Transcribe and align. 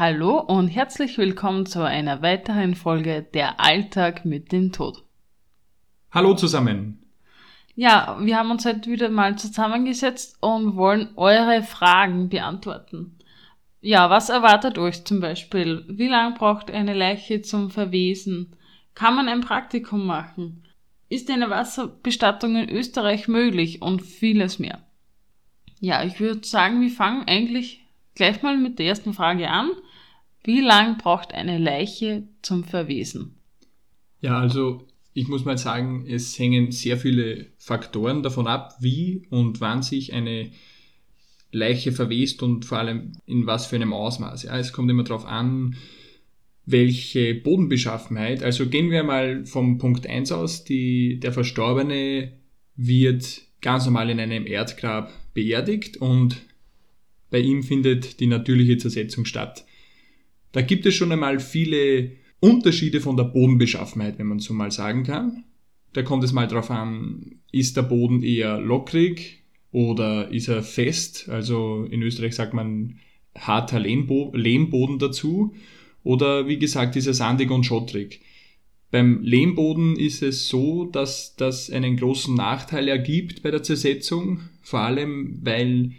Hallo 0.00 0.40
und 0.40 0.68
herzlich 0.68 1.18
willkommen 1.18 1.66
zu 1.66 1.84
einer 1.84 2.22
weiteren 2.22 2.74
Folge 2.74 3.22
Der 3.34 3.60
Alltag 3.60 4.24
mit 4.24 4.50
dem 4.50 4.72
Tod. 4.72 5.04
Hallo 6.10 6.32
zusammen. 6.32 7.04
Ja, 7.74 8.16
wir 8.18 8.38
haben 8.38 8.50
uns 8.50 8.64
heute 8.64 8.90
wieder 8.90 9.10
mal 9.10 9.36
zusammengesetzt 9.36 10.38
und 10.40 10.76
wollen 10.76 11.10
eure 11.16 11.62
Fragen 11.62 12.30
beantworten. 12.30 13.18
Ja, 13.82 14.08
was 14.08 14.30
erwartet 14.30 14.78
euch 14.78 15.04
zum 15.04 15.20
Beispiel? 15.20 15.84
Wie 15.86 16.08
lange 16.08 16.34
braucht 16.34 16.70
eine 16.70 16.94
Leiche 16.94 17.42
zum 17.42 17.68
Verwesen? 17.68 18.56
Kann 18.94 19.14
man 19.14 19.28
ein 19.28 19.42
Praktikum 19.42 20.06
machen? 20.06 20.64
Ist 21.10 21.30
eine 21.30 21.50
Wasserbestattung 21.50 22.56
in 22.56 22.70
Österreich 22.70 23.28
möglich? 23.28 23.82
Und 23.82 24.00
vieles 24.00 24.58
mehr. 24.58 24.80
Ja, 25.78 26.02
ich 26.04 26.20
würde 26.20 26.46
sagen, 26.46 26.80
wir 26.80 26.90
fangen 26.90 27.28
eigentlich 27.28 27.84
gleich 28.14 28.42
mal 28.42 28.56
mit 28.56 28.78
der 28.78 28.86
ersten 28.86 29.12
Frage 29.12 29.50
an. 29.50 29.70
Wie 30.42 30.60
lang 30.60 30.98
braucht 30.98 31.34
eine 31.34 31.58
Leiche 31.58 32.24
zum 32.42 32.64
Verwesen? 32.64 33.36
Ja, 34.20 34.38
also 34.38 34.86
ich 35.12 35.28
muss 35.28 35.44
mal 35.44 35.58
sagen, 35.58 36.06
es 36.08 36.38
hängen 36.38 36.72
sehr 36.72 36.96
viele 36.96 37.46
Faktoren 37.58 38.22
davon 38.22 38.46
ab, 38.46 38.76
wie 38.80 39.26
und 39.30 39.60
wann 39.60 39.82
sich 39.82 40.12
eine 40.12 40.50
Leiche 41.52 41.92
verwest 41.92 42.42
und 42.42 42.64
vor 42.64 42.78
allem 42.78 43.12
in 43.26 43.46
was 43.46 43.66
für 43.66 43.76
einem 43.76 43.92
Ausmaß. 43.92 44.44
Ja, 44.44 44.58
es 44.58 44.72
kommt 44.72 44.90
immer 44.90 45.04
darauf 45.04 45.26
an, 45.26 45.76
welche 46.64 47.34
Bodenbeschaffenheit. 47.34 48.42
Also 48.42 48.66
gehen 48.66 48.90
wir 48.90 49.02
mal 49.02 49.44
vom 49.46 49.78
Punkt 49.78 50.06
1 50.06 50.30
aus. 50.32 50.64
Die, 50.64 51.18
der 51.18 51.32
Verstorbene 51.32 52.32
wird 52.76 53.42
ganz 53.60 53.84
normal 53.84 54.10
in 54.10 54.20
einem 54.20 54.46
Erdgrab 54.46 55.12
beerdigt 55.34 55.96
und 55.96 56.40
bei 57.30 57.40
ihm 57.40 57.62
findet 57.62 58.20
die 58.20 58.26
natürliche 58.26 58.78
Zersetzung 58.78 59.24
statt. 59.24 59.64
Da 60.52 60.62
gibt 60.62 60.86
es 60.86 60.94
schon 60.94 61.12
einmal 61.12 61.40
viele 61.40 62.12
Unterschiede 62.40 63.00
von 63.00 63.16
der 63.16 63.24
Bodenbeschaffenheit, 63.24 64.18
wenn 64.18 64.26
man 64.26 64.38
so 64.38 64.54
mal 64.54 64.70
sagen 64.70 65.04
kann. 65.04 65.44
Da 65.92 66.02
kommt 66.02 66.24
es 66.24 66.32
mal 66.32 66.46
drauf 66.46 66.70
an, 66.70 67.40
ist 67.52 67.76
der 67.76 67.82
Boden 67.82 68.22
eher 68.22 68.60
lockrig 68.60 69.42
oder 69.72 70.30
ist 70.30 70.48
er 70.48 70.62
fest? 70.62 71.28
Also 71.28 71.86
in 71.90 72.02
Österreich 72.02 72.34
sagt 72.34 72.54
man 72.54 72.98
harter 73.36 73.80
Lehmbo 73.80 74.32
Lehmboden 74.34 74.98
dazu. 74.98 75.54
Oder 76.02 76.48
wie 76.48 76.58
gesagt, 76.58 76.96
ist 76.96 77.06
er 77.06 77.14
sandig 77.14 77.50
und 77.50 77.64
schottrig. 77.64 78.20
Beim 78.90 79.22
Lehmboden 79.22 79.96
ist 79.96 80.22
es 80.22 80.48
so, 80.48 80.84
dass 80.84 81.36
das 81.36 81.70
einen 81.70 81.96
großen 81.96 82.34
Nachteil 82.34 82.88
ergibt 82.88 83.42
bei 83.42 83.50
der 83.50 83.62
Zersetzung, 83.62 84.40
vor 84.62 84.80
allem 84.80 85.38
weil 85.42 85.92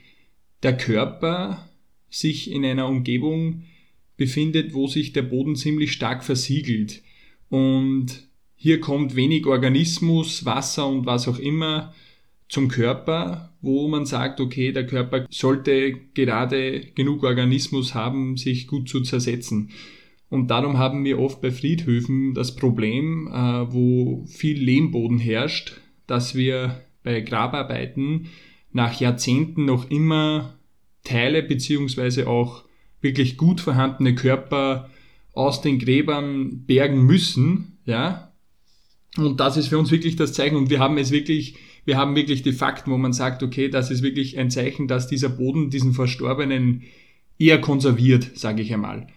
der 0.63 0.75
Körper 0.75 1.69
sich 2.09 2.51
in 2.51 2.65
einer 2.65 2.87
Umgebung 2.87 3.63
befindet, 4.21 4.75
wo 4.75 4.85
sich 4.85 5.13
der 5.13 5.23
Boden 5.23 5.55
ziemlich 5.55 5.93
stark 5.93 6.23
versiegelt. 6.23 7.01
Und 7.49 8.27
hier 8.55 8.79
kommt 8.79 9.15
wenig 9.15 9.47
Organismus, 9.47 10.45
Wasser 10.45 10.87
und 10.87 11.07
was 11.07 11.27
auch 11.27 11.39
immer 11.39 11.91
zum 12.47 12.67
Körper, 12.67 13.51
wo 13.61 13.87
man 13.87 14.05
sagt, 14.05 14.39
okay, 14.39 14.71
der 14.71 14.85
Körper 14.85 15.25
sollte 15.31 15.93
gerade 16.13 16.81
genug 16.93 17.23
Organismus 17.23 17.95
haben, 17.95 18.37
sich 18.37 18.67
gut 18.67 18.89
zu 18.89 19.01
zersetzen. 19.01 19.71
Und 20.29 20.51
darum 20.51 20.77
haben 20.77 21.03
wir 21.03 21.17
oft 21.17 21.41
bei 21.41 21.49
Friedhöfen 21.49 22.35
das 22.35 22.55
Problem, 22.55 23.27
äh, 23.27 23.73
wo 23.73 24.23
viel 24.27 24.61
Lehmboden 24.61 25.17
herrscht, 25.17 25.81
dass 26.05 26.35
wir 26.35 26.79
bei 27.03 27.21
Grabarbeiten 27.21 28.27
nach 28.71 28.99
Jahrzehnten 28.99 29.65
noch 29.65 29.89
immer 29.89 30.59
Teile 31.03 31.41
beziehungsweise 31.41 32.27
auch 32.27 32.65
wirklich 33.01 33.37
gut 33.37 33.61
vorhandene 33.61 34.15
Körper 34.15 34.89
aus 35.33 35.61
den 35.61 35.79
Gräbern 35.79 36.65
bergen 36.65 37.03
müssen, 37.03 37.79
ja. 37.85 38.31
Und 39.17 39.39
das 39.39 39.57
ist 39.57 39.67
für 39.67 39.77
uns 39.77 39.91
wirklich 39.91 40.15
das 40.15 40.33
Zeichen 40.33 40.55
und 40.55 40.69
wir 40.69 40.79
haben 40.79 40.97
es 40.97 41.11
wirklich, 41.11 41.55
wir 41.83 41.97
haben 41.97 42.15
wirklich 42.15 42.43
die 42.43 42.53
Fakten, 42.53 42.91
wo 42.91 42.97
man 42.97 43.11
sagt, 43.11 43.43
okay, 43.43 43.67
das 43.67 43.91
ist 43.91 44.03
wirklich 44.03 44.37
ein 44.37 44.49
Zeichen, 44.49 44.87
dass 44.87 45.07
dieser 45.07 45.29
Boden 45.29 45.69
diesen 45.69 45.93
Verstorbenen 45.93 46.83
eher 47.37 47.59
konserviert, 47.59 48.31
sage 48.35 48.61
ich 48.61 48.73
einmal. 48.73 49.07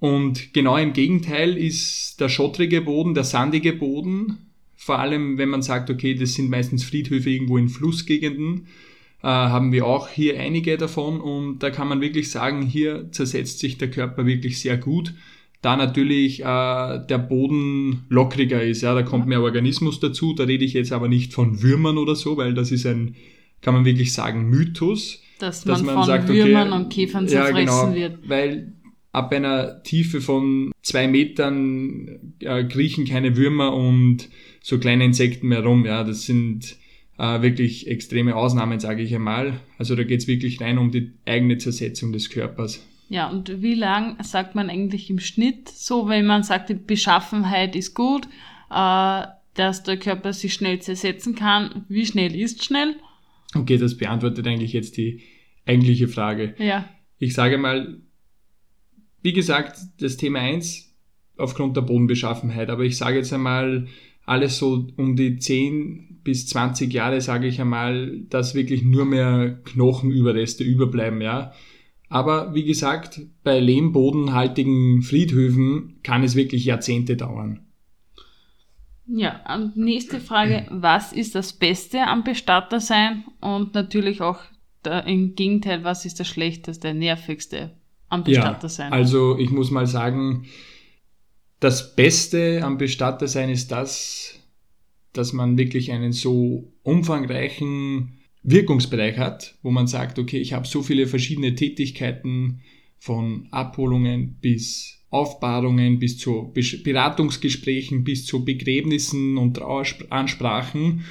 Und 0.00 0.52
genau 0.52 0.76
im 0.76 0.92
Gegenteil 0.92 1.56
ist 1.56 2.20
der 2.20 2.28
schottrige 2.28 2.80
Boden, 2.80 3.14
der 3.14 3.24
sandige 3.24 3.72
Boden, 3.72 4.50
vor 4.74 4.98
allem 4.98 5.38
wenn 5.38 5.48
man 5.48 5.62
sagt, 5.62 5.88
okay, 5.88 6.14
das 6.14 6.34
sind 6.34 6.50
meistens 6.50 6.84
Friedhöfe 6.84 7.30
irgendwo 7.30 7.56
in 7.56 7.68
Flussgegenden, 7.68 8.66
äh, 9.24 9.26
haben 9.26 9.72
wir 9.72 9.86
auch 9.86 10.08
hier 10.08 10.38
einige 10.38 10.76
davon 10.76 11.18
und 11.18 11.60
da 11.60 11.70
kann 11.70 11.88
man 11.88 12.02
wirklich 12.02 12.30
sagen, 12.30 12.60
hier 12.60 13.10
zersetzt 13.10 13.58
sich 13.58 13.78
der 13.78 13.90
Körper 13.90 14.26
wirklich 14.26 14.60
sehr 14.60 14.76
gut. 14.76 15.14
Da 15.62 15.78
natürlich 15.78 16.40
äh, 16.40 16.44
der 16.44 17.18
Boden 17.18 18.04
lockriger 18.10 18.62
ist, 18.62 18.82
ja, 18.82 18.92
da 18.92 19.02
kommt 19.02 19.26
mehr 19.26 19.40
Organismus 19.40 19.98
dazu. 19.98 20.34
Da 20.34 20.44
rede 20.44 20.66
ich 20.66 20.74
jetzt 20.74 20.92
aber 20.92 21.08
nicht 21.08 21.32
von 21.32 21.62
Würmern 21.62 21.96
oder 21.96 22.16
so, 22.16 22.36
weil 22.36 22.52
das 22.52 22.70
ist 22.70 22.84
ein, 22.84 23.16
kann 23.62 23.72
man 23.72 23.86
wirklich 23.86 24.12
sagen, 24.12 24.50
Mythos. 24.50 25.22
Dass, 25.38 25.64
dass 25.64 25.78
man, 25.78 25.86
man, 25.86 25.94
von 25.94 26.04
sagt, 26.04 26.28
Würmern 26.28 26.68
okay, 26.68 26.82
und 26.82 26.92
Käfern 26.92 27.26
zerfressen 27.26 27.66
ja, 27.66 27.84
genau, 27.86 27.94
wird. 27.94 28.28
Weil 28.28 28.74
ab 29.12 29.32
einer 29.32 29.82
Tiefe 29.84 30.20
von 30.20 30.70
zwei 30.82 31.08
Metern 31.08 32.34
äh, 32.40 32.64
kriechen 32.64 33.06
keine 33.06 33.38
Würmer 33.38 33.72
und 33.74 34.28
so 34.60 34.78
kleine 34.78 35.06
Insekten 35.06 35.48
mehr 35.48 35.64
rum. 35.64 35.86
Ja, 35.86 36.04
das 36.04 36.26
sind 36.26 36.76
äh, 37.18 37.42
wirklich 37.42 37.86
extreme 37.86 38.34
Ausnahmen, 38.36 38.80
sage 38.80 39.02
ich 39.02 39.14
einmal. 39.14 39.60
Also 39.78 39.94
da 39.96 40.04
geht 40.04 40.20
es 40.20 40.26
wirklich 40.26 40.60
rein 40.60 40.78
um 40.78 40.90
die 40.90 41.12
eigene 41.26 41.58
Zersetzung 41.58 42.12
des 42.12 42.30
Körpers. 42.30 42.84
Ja, 43.08 43.28
und 43.28 43.62
wie 43.62 43.74
lang 43.74 44.22
sagt 44.22 44.54
man 44.54 44.70
eigentlich 44.70 45.10
im 45.10 45.20
Schnitt 45.20 45.68
so, 45.68 46.08
wenn 46.08 46.26
man 46.26 46.42
sagt, 46.42 46.70
die 46.70 46.74
Beschaffenheit 46.74 47.76
ist 47.76 47.94
gut, 47.94 48.26
äh, 48.70 49.22
dass 49.54 49.82
der 49.84 49.98
Körper 49.98 50.32
sich 50.32 50.54
schnell 50.54 50.80
zersetzen 50.80 51.34
kann? 51.34 51.84
Wie 51.88 52.06
schnell 52.06 52.34
ist 52.34 52.64
schnell? 52.64 52.96
Okay, 53.54 53.76
das 53.76 53.96
beantwortet 53.96 54.46
eigentlich 54.46 54.72
jetzt 54.72 54.96
die 54.96 55.22
eigentliche 55.66 56.08
Frage. 56.08 56.54
Ja. 56.58 56.88
Ich 57.18 57.34
sage 57.34 57.58
mal, 57.58 58.00
wie 59.22 59.32
gesagt, 59.32 59.78
das 60.00 60.16
Thema 60.16 60.40
1 60.40 60.92
aufgrund 61.36 61.76
der 61.76 61.82
Bodenbeschaffenheit, 61.82 62.68
aber 62.68 62.82
ich 62.82 62.96
sage 62.96 63.18
jetzt 63.18 63.32
einmal, 63.32 63.86
alles 64.26 64.58
so 64.58 64.86
um 64.96 65.16
die 65.16 65.38
10 65.38 66.20
bis 66.24 66.46
20 66.48 66.92
Jahre, 66.92 67.20
sage 67.20 67.46
ich 67.46 67.60
einmal, 67.60 68.20
dass 68.30 68.54
wirklich 68.54 68.82
nur 68.82 69.04
mehr 69.04 69.60
Knochenüberreste 69.64 70.64
überbleiben, 70.64 71.20
ja. 71.20 71.52
Aber 72.08 72.54
wie 72.54 72.64
gesagt, 72.64 73.20
bei 73.42 73.58
lehmbodenhaltigen 73.60 75.02
Friedhöfen 75.02 75.98
kann 76.02 76.22
es 76.22 76.36
wirklich 76.36 76.64
Jahrzehnte 76.64 77.16
dauern. 77.16 77.60
Ja, 79.06 79.42
nächste 79.74 80.20
Frage, 80.20 80.66
was 80.70 81.12
ist 81.12 81.34
das 81.34 81.52
Beste 81.52 82.06
am 82.06 82.24
Bestatter 82.24 82.80
sein? 82.80 83.24
Und 83.40 83.74
natürlich 83.74 84.22
auch 84.22 84.38
im 85.06 85.34
Gegenteil, 85.34 85.84
was 85.84 86.04
ist 86.04 86.20
das 86.20 86.28
Schlechteste, 86.28 86.94
Nervigste 86.94 87.72
am 88.08 88.24
Bestatter 88.24 88.68
sein? 88.68 88.92
Ja, 88.92 88.96
also 88.96 89.38
ich 89.38 89.50
muss 89.50 89.70
mal 89.70 89.86
sagen, 89.86 90.46
das 91.60 91.96
Beste 91.96 92.62
am 92.62 92.78
Bestattersein 92.78 93.50
ist 93.50 93.70
das, 93.70 94.40
dass 95.12 95.32
man 95.32 95.56
wirklich 95.56 95.92
einen 95.92 96.12
so 96.12 96.72
umfangreichen 96.82 98.18
Wirkungsbereich 98.42 99.16
hat, 99.16 99.56
wo 99.62 99.70
man 99.70 99.86
sagt, 99.86 100.18
okay, 100.18 100.38
ich 100.38 100.52
habe 100.52 100.66
so 100.66 100.82
viele 100.82 101.06
verschiedene 101.06 101.54
Tätigkeiten 101.54 102.60
von 102.98 103.48
Abholungen 103.50 104.38
bis 104.40 105.04
Aufbahrungen 105.14 106.00
bis 106.00 106.18
zu 106.18 106.52
Beratungsgesprächen 106.82 108.02
bis 108.02 108.26
zu 108.26 108.44
Begräbnissen 108.44 109.38
und 109.38 109.54
Traueransprachen. 109.54 111.04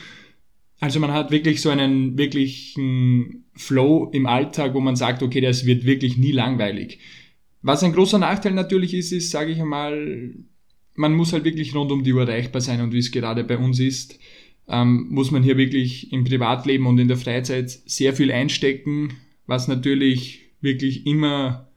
Also 0.82 1.00
man 1.00 1.14
hat 1.14 1.32
wirklich 1.32 1.62
so 1.62 1.70
einen 1.70 2.18
wirklichen 2.18 3.46
Flow 3.56 4.10
im 4.12 4.26
Alltag, 4.26 4.74
wo 4.74 4.82
man 4.82 4.98
sagt, 4.98 5.24
okay, 5.24 5.40
das 5.40 5.66
wird 5.66 5.86
wirklich 5.86 6.18
nie 6.18 6.34
langweilig. 6.34 7.00
Was 7.64 7.82
ein 7.82 7.94
großer 7.94 8.20
Nachteil 8.20 8.52
natürlich 8.52 8.94
ist, 8.94 9.14
ist, 9.14 9.32
sage 9.32 9.54
ich 9.54 9.60
einmal, 9.60 10.36
man 10.96 11.14
muss 11.14 11.32
halt 11.32 11.46
wirklich 11.46 11.74
rund 11.74 11.92
um 11.92 12.04
die 12.04 12.14
Uhr 12.14 12.28
erreichbar 12.28 12.62
sein 12.62 12.82
und 12.82 12.92
wie 12.94 13.00
es 13.00 13.12
gerade 13.12 13.46
bei 13.46 13.58
uns 13.58 13.80
ist, 13.80 14.20
ähm, 14.68 15.08
muss 15.10 15.32
man 15.32 15.44
hier 15.44 15.58
wirklich 15.58 16.12
im 16.12 16.26
Privatleben 16.26 16.86
und 16.86 17.00
in 17.00 17.08
der 17.08 17.18
Freizeit 17.18 17.70
sehr 17.70 18.14
viel 18.14 18.32
einstecken, 18.32 19.14
was 19.48 19.70
natürlich 19.70 20.42
wirklich 20.60 21.06
immer 21.08 21.70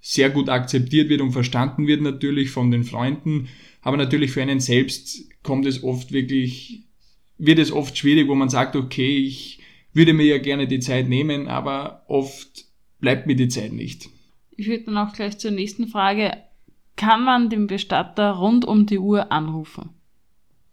sehr 0.00 0.28
gut 0.28 0.50
akzeptiert 0.50 1.08
wird 1.08 1.22
und 1.22 1.32
verstanden 1.32 1.86
wird 1.86 2.02
natürlich 2.02 2.50
von 2.50 2.70
den 2.70 2.84
Freunden, 2.84 3.48
aber 3.80 3.96
natürlich 3.96 4.30
für 4.30 4.42
einen 4.42 4.60
selbst 4.60 5.24
kommt 5.42 5.64
es 5.64 5.82
oft 5.82 6.12
wirklich, 6.12 6.82
wird 7.38 7.58
es 7.58 7.72
oft 7.72 7.96
schwierig, 7.96 8.28
wo 8.28 8.34
man 8.34 8.50
sagt, 8.50 8.76
okay, 8.76 9.16
ich 9.16 9.60
würde 9.94 10.12
mir 10.12 10.26
ja 10.26 10.38
gerne 10.38 10.68
die 10.68 10.80
Zeit 10.80 11.08
nehmen, 11.08 11.48
aber 11.48 12.04
oft 12.08 12.66
bleibt 13.00 13.26
mir 13.26 13.36
die 13.36 13.48
Zeit 13.48 13.72
nicht. 13.72 14.10
Ich 14.56 14.68
würde 14.68 14.84
dann 14.84 14.98
auch 14.98 15.12
gleich 15.12 15.38
zur 15.38 15.50
nächsten 15.50 15.88
Frage. 15.88 16.32
Kann 16.96 17.24
man 17.24 17.50
den 17.50 17.66
Bestatter 17.66 18.32
rund 18.32 18.64
um 18.64 18.86
die 18.86 18.98
Uhr 18.98 19.32
anrufen? 19.32 19.90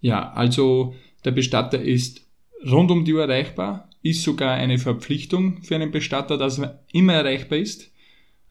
Ja, 0.02 0.32
also 0.34 0.96
der 1.26 1.32
Bestatter 1.32 1.82
ist 1.82 2.28
rund 2.70 2.92
um 2.92 3.06
die 3.06 3.14
Uhr 3.14 3.24
erreichbar, 3.24 3.90
ist 4.04 4.24
sogar 4.24 4.54
eine 4.54 4.78
Verpflichtung 4.78 5.64
für 5.64 5.76
einen 5.76 5.92
Bestatter, 5.92 6.38
dass 6.38 6.60
er 6.60 6.84
immer 6.92 7.14
erreichbar 7.14 7.58
ist. 7.58 7.92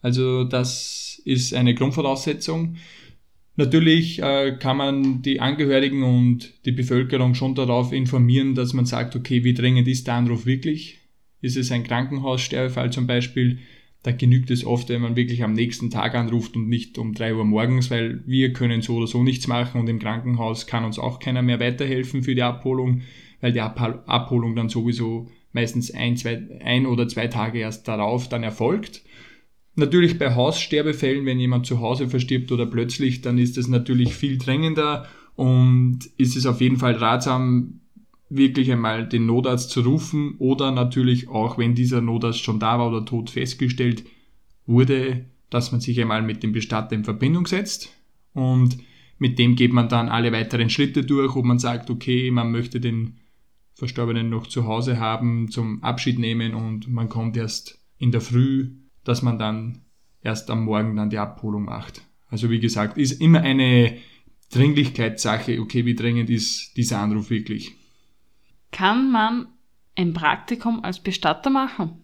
Also 0.01 0.43
das 0.43 1.21
ist 1.25 1.53
eine 1.53 1.75
Grundvoraussetzung. 1.75 2.77
Natürlich 3.55 4.21
äh, 4.21 4.57
kann 4.59 4.77
man 4.77 5.21
die 5.21 5.39
Angehörigen 5.39 6.03
und 6.03 6.53
die 6.65 6.71
Bevölkerung 6.71 7.35
schon 7.35 7.53
darauf 7.53 7.91
informieren, 7.91 8.55
dass 8.55 8.73
man 8.73 8.85
sagt, 8.85 9.15
okay, 9.15 9.43
wie 9.43 9.53
dringend 9.53 9.87
ist 9.87 10.07
der 10.07 10.15
Anruf 10.15 10.45
wirklich? 10.45 10.99
Ist 11.41 11.57
es 11.57 11.71
ein 11.71 11.83
Krankenhaussterbefall 11.83 12.91
zum 12.91 13.07
Beispiel? 13.07 13.59
Da 14.03 14.11
genügt 14.11 14.49
es 14.49 14.65
oft, 14.65 14.89
wenn 14.89 15.01
man 15.01 15.15
wirklich 15.15 15.43
am 15.43 15.53
nächsten 15.53 15.91
Tag 15.91 16.15
anruft 16.15 16.55
und 16.55 16.67
nicht 16.67 16.97
um 16.97 17.13
drei 17.13 17.35
Uhr 17.35 17.45
morgens, 17.45 17.91
weil 17.91 18.23
wir 18.25 18.51
können 18.51 18.81
so 18.81 18.95
oder 18.95 19.07
so 19.07 19.23
nichts 19.23 19.47
machen 19.47 19.79
und 19.79 19.87
im 19.87 19.99
Krankenhaus 19.99 20.65
kann 20.65 20.85
uns 20.85 20.97
auch 20.97 21.19
keiner 21.19 21.43
mehr 21.43 21.59
weiterhelfen 21.59 22.23
für 22.23 22.33
die 22.33 22.41
Abholung, 22.41 23.01
weil 23.41 23.53
die 23.53 23.61
Abholung 23.61 24.55
dann 24.55 24.69
sowieso 24.69 25.29
meistens 25.53 25.91
ein, 25.91 26.17
zwei, 26.17 26.41
ein 26.63 26.87
oder 26.87 27.07
zwei 27.07 27.27
Tage 27.27 27.59
erst 27.59 27.87
darauf 27.87 28.27
dann 28.27 28.41
erfolgt. 28.41 29.03
Natürlich 29.75 30.17
bei 30.17 30.33
Haussterbefällen, 30.33 31.25
wenn 31.25 31.39
jemand 31.39 31.65
zu 31.65 31.79
Hause 31.79 32.07
verstirbt 32.07 32.51
oder 32.51 32.65
plötzlich, 32.65 33.21
dann 33.21 33.37
ist 33.37 33.57
es 33.57 33.67
natürlich 33.67 34.15
viel 34.15 34.37
drängender 34.37 35.05
und 35.35 35.99
ist 36.17 36.35
es 36.35 36.45
auf 36.45 36.59
jeden 36.59 36.77
Fall 36.77 36.95
ratsam, 36.95 37.80
wirklich 38.31 38.71
einmal 38.71 39.07
den 39.07 39.25
Notarzt 39.25 39.71
zu 39.71 39.81
rufen 39.81 40.35
oder 40.39 40.71
natürlich 40.71 41.27
auch, 41.27 41.57
wenn 41.57 41.75
dieser 41.75 42.01
Notarzt 42.01 42.41
schon 42.41 42.59
da 42.59 42.79
war 42.79 42.87
oder 42.87 43.05
tot 43.05 43.29
festgestellt 43.29 44.05
wurde, 44.65 45.25
dass 45.49 45.71
man 45.71 45.81
sich 45.81 45.99
einmal 45.99 46.21
mit 46.21 46.41
dem 46.41 46.53
Bestatter 46.53 46.95
in 46.95 47.03
Verbindung 47.03 47.45
setzt 47.45 47.89
und 48.33 48.77
mit 49.17 49.37
dem 49.37 49.55
geht 49.55 49.73
man 49.73 49.89
dann 49.89 50.09
alle 50.09 50.31
weiteren 50.31 50.69
Schritte 50.69 51.03
durch, 51.03 51.35
ob 51.35 51.45
man 51.45 51.59
sagt, 51.59 51.89
okay, 51.89 52.31
man 52.31 52.51
möchte 52.51 52.79
den 52.79 53.17
Verstorbenen 53.73 54.29
noch 54.29 54.47
zu 54.47 54.65
Hause 54.65 54.99
haben 54.99 55.49
zum 55.51 55.83
Abschied 55.83 56.17
nehmen 56.17 56.55
und 56.55 56.87
man 56.89 57.09
kommt 57.09 57.35
erst 57.35 57.79
in 57.97 58.11
der 58.11 58.21
Früh, 58.21 58.71
dass 59.03 59.21
man 59.21 59.37
dann 59.37 59.81
erst 60.21 60.49
am 60.49 60.65
Morgen 60.65 60.95
dann 60.95 61.09
die 61.09 61.17
Abholung 61.17 61.65
macht. 61.65 62.01
Also 62.27 62.49
wie 62.49 62.59
gesagt, 62.59 62.97
ist 62.97 63.21
immer 63.21 63.41
eine 63.41 63.97
Dringlichkeitssache, 64.51 65.59
okay, 65.59 65.85
wie 65.85 65.95
dringend 65.95 66.29
ist 66.29 66.77
dieser 66.77 66.99
Anruf 66.99 67.29
wirklich. 67.29 67.75
Kann 68.71 69.11
man 69.11 69.47
ein 69.95 70.13
Praktikum 70.13 70.83
als 70.83 70.99
Bestatter 70.99 71.49
machen? 71.49 72.01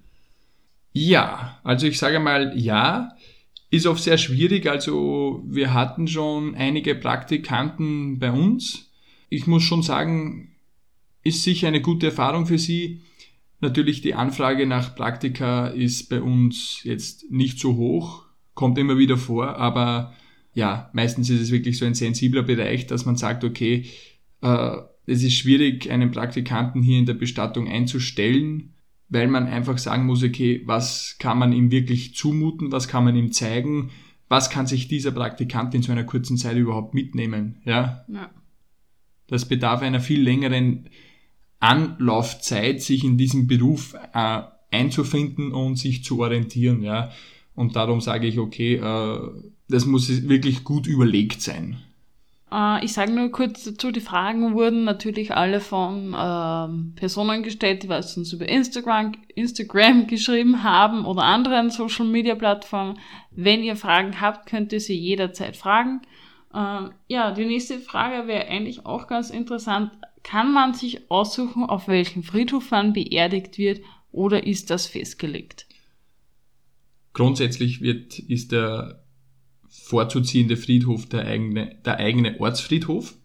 Ja, 0.94 1.60
also 1.64 1.88
ich 1.88 1.98
sage 1.98 2.20
mal 2.20 2.54
ja, 2.58 3.16
ist 3.70 3.86
oft 3.86 4.04
sehr 4.04 4.18
schwierig. 4.18 4.68
Also 4.68 5.44
wir 5.46 5.74
hatten 5.74 6.08
schon 6.08 6.56
einige 6.56 6.96
Praktikanten 6.96 8.20
bei 8.20 8.32
uns. 8.32 8.92
Ich 9.30 9.48
muss 9.48 9.64
schon 9.64 9.84
sagen, 9.84 10.56
ist 11.24 11.44
sicher 11.44 11.68
eine 11.68 11.82
gute 11.82 12.08
Erfahrung 12.08 12.46
für 12.46 12.58
sie. 12.58 13.02
Natürlich 13.60 14.02
die 14.02 14.14
Anfrage 14.14 14.66
nach 14.68 14.96
Praktika 14.96 15.68
ist 15.68 16.10
bei 16.10 16.22
uns 16.22 16.82
jetzt 16.84 17.30
nicht 17.32 17.60
so 17.60 17.76
hoch, 17.76 18.26
kommt 18.54 18.78
immer 18.78 18.98
wieder 18.98 19.18
vor, 19.18 19.58
aber 19.58 20.14
ja, 20.54 20.90
meistens 20.94 21.30
ist 21.30 21.42
es 21.42 21.52
wirklich 21.52 21.78
so 21.78 21.86
ein 21.86 21.96
sensibler 21.96 22.44
Bereich, 22.44 22.88
dass 22.88 23.06
man 23.06 23.16
sagt, 23.16 23.44
okay, 23.44 23.86
äh, 24.42 24.78
es 25.08 25.24
ist 25.24 25.36
schwierig, 25.36 25.90
einen 25.90 26.12
Praktikanten 26.12 26.84
hier 26.84 27.00
in 27.00 27.06
der 27.06 27.14
Bestattung 27.14 27.68
einzustellen, 27.68 28.74
weil 29.10 29.28
man 29.28 29.48
einfach 29.48 29.78
sagen 29.78 30.06
muss, 30.06 30.22
okay, 30.22 30.62
was 30.66 31.16
kann 31.18 31.40
man 31.40 31.54
ihm 31.54 31.72
wirklich 31.72 32.14
zumuten, 32.14 32.72
was 32.74 32.90
kann 32.90 33.06
man 33.06 33.16
ihm 33.16 33.32
zeigen, 33.32 33.90
was 34.28 34.50
kann 34.50 34.68
sich 34.68 34.90
dieser 34.90 35.12
Praktikant 35.12 35.74
in 35.74 35.82
so 35.82 35.94
einer 35.94 36.04
kurzen 36.04 36.38
Zeit 36.38 36.58
überhaupt 36.58 36.94
mitnehmen, 36.94 37.62
ja? 37.64 38.06
ja. 38.10 38.30
Das 39.28 39.48
bedarf 39.48 39.82
einer 39.82 40.02
viel 40.02 40.22
längeren 40.22 40.90
Anlaufzeit, 41.60 42.82
sich 42.82 43.06
in 43.06 43.18
diesem 43.18 43.48
Beruf 43.48 43.96
äh, 44.14 44.42
einzufinden 44.72 45.54
und 45.54 45.78
sich 45.78 46.04
zu 46.04 46.20
orientieren, 46.20 46.84
ja. 46.84 47.12
Und 47.56 47.78
darum 47.78 48.02
sage 48.02 48.28
ich, 48.28 48.38
okay, 48.40 48.76
äh, 48.76 49.20
das 49.70 49.86
muss 49.86 50.28
wirklich 50.28 50.66
gut 50.66 50.86
überlegt 50.86 51.42
sein. 51.42 51.78
Äh, 52.52 52.84
ich 52.86 52.94
sage 52.94 53.12
nur 53.12 53.32
kurz 53.32 53.64
dazu, 53.64 53.92
die 53.92 54.02
Fragen 54.02 54.54
wurden 54.54 54.84
natürlich 54.84 55.36
alle 55.36 55.60
von 55.60 56.16
ähm, 56.18 56.94
Personen 56.96 57.44
gestellt, 57.44 57.84
die 57.84 57.90
was 57.90 58.16
uns 58.18 58.34
über 58.34 58.48
Instagram, 58.48 59.14
Instagram 59.36 60.08
geschrieben 60.08 60.64
haben 60.64 61.06
oder 61.06 61.24
anderen 61.24 61.70
Social 61.70 62.06
Media 62.06 62.36
Plattformen. 62.36 63.00
Wenn 63.32 63.64
ihr 63.64 63.76
Fragen 63.76 64.22
habt, 64.22 64.48
könnt 64.48 64.74
ihr 64.74 64.80
sie 64.80 64.98
jederzeit 64.98 65.58
fragen. 65.58 66.02
Äh, 66.54 66.90
ja, 67.08 67.32
die 67.32 67.46
nächste 67.46 67.80
Frage 67.80 68.28
wäre 68.28 68.48
eigentlich 68.48 68.86
auch 68.86 69.08
ganz 69.08 69.30
interessant. 69.30 69.92
Kann 70.24 70.54
man 70.54 70.74
sich 70.74 71.10
aussuchen, 71.10 71.64
auf 71.64 71.88
welchem 71.88 72.24
Friedhof 72.24 72.72
man 72.72 72.94
beerdigt 72.94 73.58
wird 73.58 73.82
oder 74.12 74.46
ist 74.46 74.70
das 74.70 74.88
festgelegt? 74.88 75.68
Grundsätzlich 77.14 77.82
wird, 77.82 78.20
ist 78.20 78.52
der 78.52 79.04
vorzuziehende 79.84 80.58
Friedhof 80.58 81.08
der 81.08 81.26
eigene, 81.26 81.76
der 81.86 81.98
eigene 81.98 82.40
Ortsfriedhof. 82.40 83.16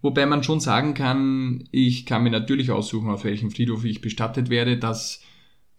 Wobei 0.00 0.26
man 0.26 0.44
schon 0.44 0.60
sagen 0.60 0.94
kann, 0.94 1.64
ich 1.72 2.06
kann 2.06 2.22
mir 2.22 2.30
natürlich 2.30 2.70
aussuchen, 2.70 3.10
auf 3.10 3.24
welchem 3.24 3.50
Friedhof 3.50 3.84
ich 3.84 4.00
bestattet 4.00 4.48
werde. 4.48 4.78
Das 4.78 5.20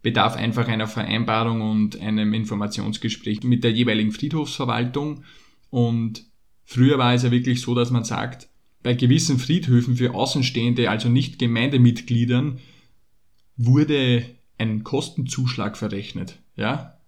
bedarf 0.02 0.36
einfach 0.36 0.68
einer 0.68 0.88
Vereinbarung 0.88 1.62
und 1.62 2.00
einem 2.02 2.34
Informationsgespräch 2.34 3.44
mit 3.44 3.64
der 3.64 3.72
jeweiligen 3.72 4.12
Friedhofsverwaltung. 4.12 5.24
Und 5.70 6.26
früher 6.66 6.98
war 6.98 7.14
es 7.14 7.24
ja 7.24 7.32
wirklich 7.32 7.62
so, 7.62 7.76
dass 7.76 7.92
man 7.92 8.04
sagt, 8.04 8.50
bei 8.84 8.94
gewissen 8.94 9.40
Friedhöfen 9.40 9.96
für 9.96 10.14
Außenstehende, 10.14 10.90
also 10.90 11.10
nicht 11.10 11.40
Gemeindemitgliedern, 11.40 12.60
wurde 13.58 14.26
ein 14.58 14.84
Kostenzuschlag 14.84 15.78
verrechnet. 15.78 16.40
Ja, 16.56 16.99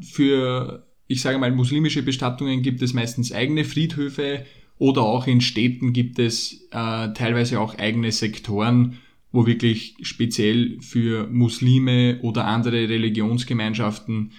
Für, 0.00 0.86
ich 1.06 1.20
sage 1.20 1.38
mal, 1.38 1.52
muslimische 1.52 2.02
Bestattungen 2.02 2.62
gibt 2.62 2.82
es 2.82 2.94
meistens 2.94 3.32
eigene 3.32 3.64
Friedhöfe, 3.64 4.44
oder 4.78 5.02
auch 5.02 5.26
in 5.26 5.40
Städten 5.40 5.92
gibt 5.92 6.18
es 6.18 6.68
äh, 6.70 7.12
teilweise 7.12 7.60
auch 7.60 7.76
eigene 7.76 8.12
Sektoren, 8.12 8.98
wo 9.32 9.46
wirklich 9.46 9.96
speziell 10.02 10.80
für 10.80 11.26
Muslime 11.26 12.20
oder 12.22 12.46
andere 12.46 12.88
Religionsgemeinschaften 12.88 14.32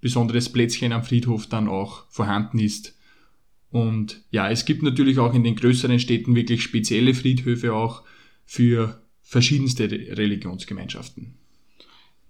besonderes 0.00 0.50
Plätzchen 0.50 0.92
am 0.92 1.04
Friedhof 1.04 1.46
dann 1.46 1.68
auch 1.68 2.04
vorhanden 2.08 2.58
ist. 2.58 2.98
Und 3.70 4.22
ja, 4.30 4.50
es 4.50 4.64
gibt 4.64 4.82
natürlich 4.82 5.18
auch 5.18 5.34
in 5.34 5.44
den 5.44 5.56
größeren 5.56 5.98
Städten 5.98 6.34
wirklich 6.34 6.62
spezielle 6.62 7.14
Friedhöfe 7.14 7.72
auch 7.72 8.02
für 8.44 9.00
verschiedenste 9.22 9.90
Religionsgemeinschaften. 9.90 11.34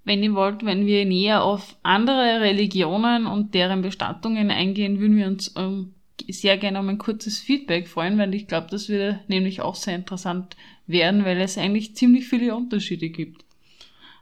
Wenn 0.04 0.23
ihr 0.23 0.35
wollt, 0.35 0.64
wenn 0.64 0.87
wir 0.87 1.04
näher 1.04 1.42
auf 1.42 1.76
andere 1.83 2.40
Religionen 2.40 3.26
und 3.26 3.54
deren 3.54 3.83
Bestattungen 3.83 4.50
eingehen, 4.50 5.00
würden 5.00 5.16
wir 5.16 5.26
uns 5.26 5.54
ähm, 5.57 5.95
sehr 6.28 6.59
gerne 6.59 6.78
um 6.78 6.88
ein 6.88 6.99
kurzes 6.99 7.38
Feedback 7.40 7.88
freuen, 7.88 8.19
weil 8.19 8.35
ich 8.35 8.47
glaube, 8.47 8.69
das 8.71 8.88
würde 8.88 9.21
nämlich 9.28 9.61
auch 9.61 9.75
sehr 9.75 9.95
interessant 9.95 10.57
werden, 10.87 11.25
weil 11.25 11.40
es 11.40 11.59
eigentlich 11.59 11.97
ziemlich 11.97 12.28
viele 12.28 12.54
Unterschiede 12.54 13.09
gibt. 13.09 13.45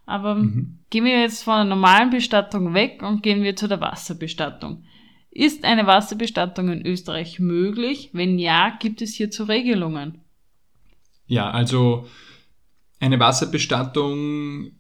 Aber 0.07 0.37
mhm. 0.37 0.79
gehen 0.91 1.05
wir 1.05 1.21
jetzt 1.21 1.45
von 1.45 1.57
der 1.57 1.65
normalen 1.65 2.11
Bestattung 2.11 2.75
weg 2.75 3.03
und 3.03 3.23
gehen 3.23 3.43
wir 3.43 3.57
zu 3.57 3.69
der 3.69 3.81
Wasserbestattung. 3.81 4.85
Ist 5.31 5.65
eine 5.65 5.87
Wasserbestattung 5.87 6.71
in 6.71 6.85
Österreich 6.85 7.39
möglich? 7.39 8.11
Wenn 8.13 8.39
ja, 8.39 8.77
gibt 8.81 9.01
es 9.03 9.15
hierzu 9.15 9.45
Regelungen? 9.45 10.19
Ja, 11.27 11.51
also 11.51 12.09
eine 12.99 13.21
Wasserbestattung 13.21 14.73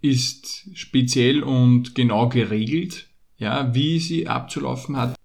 ist 0.00 0.68
speziell 0.74 1.42
und 1.42 1.96
genau 1.96 2.28
geregelt, 2.28 3.08
ja, 3.36 3.74
wie 3.74 3.98
sie 3.98 4.28
abzulaufen 4.28 4.96
hat. 4.96 5.16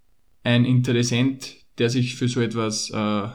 Ein 0.44 0.66
Interessent, 0.66 1.56
der 1.78 1.90
sich 1.90 2.16
für 2.16 2.28
so 2.28 2.42
etwas 2.42 2.90
äh, 2.90 3.28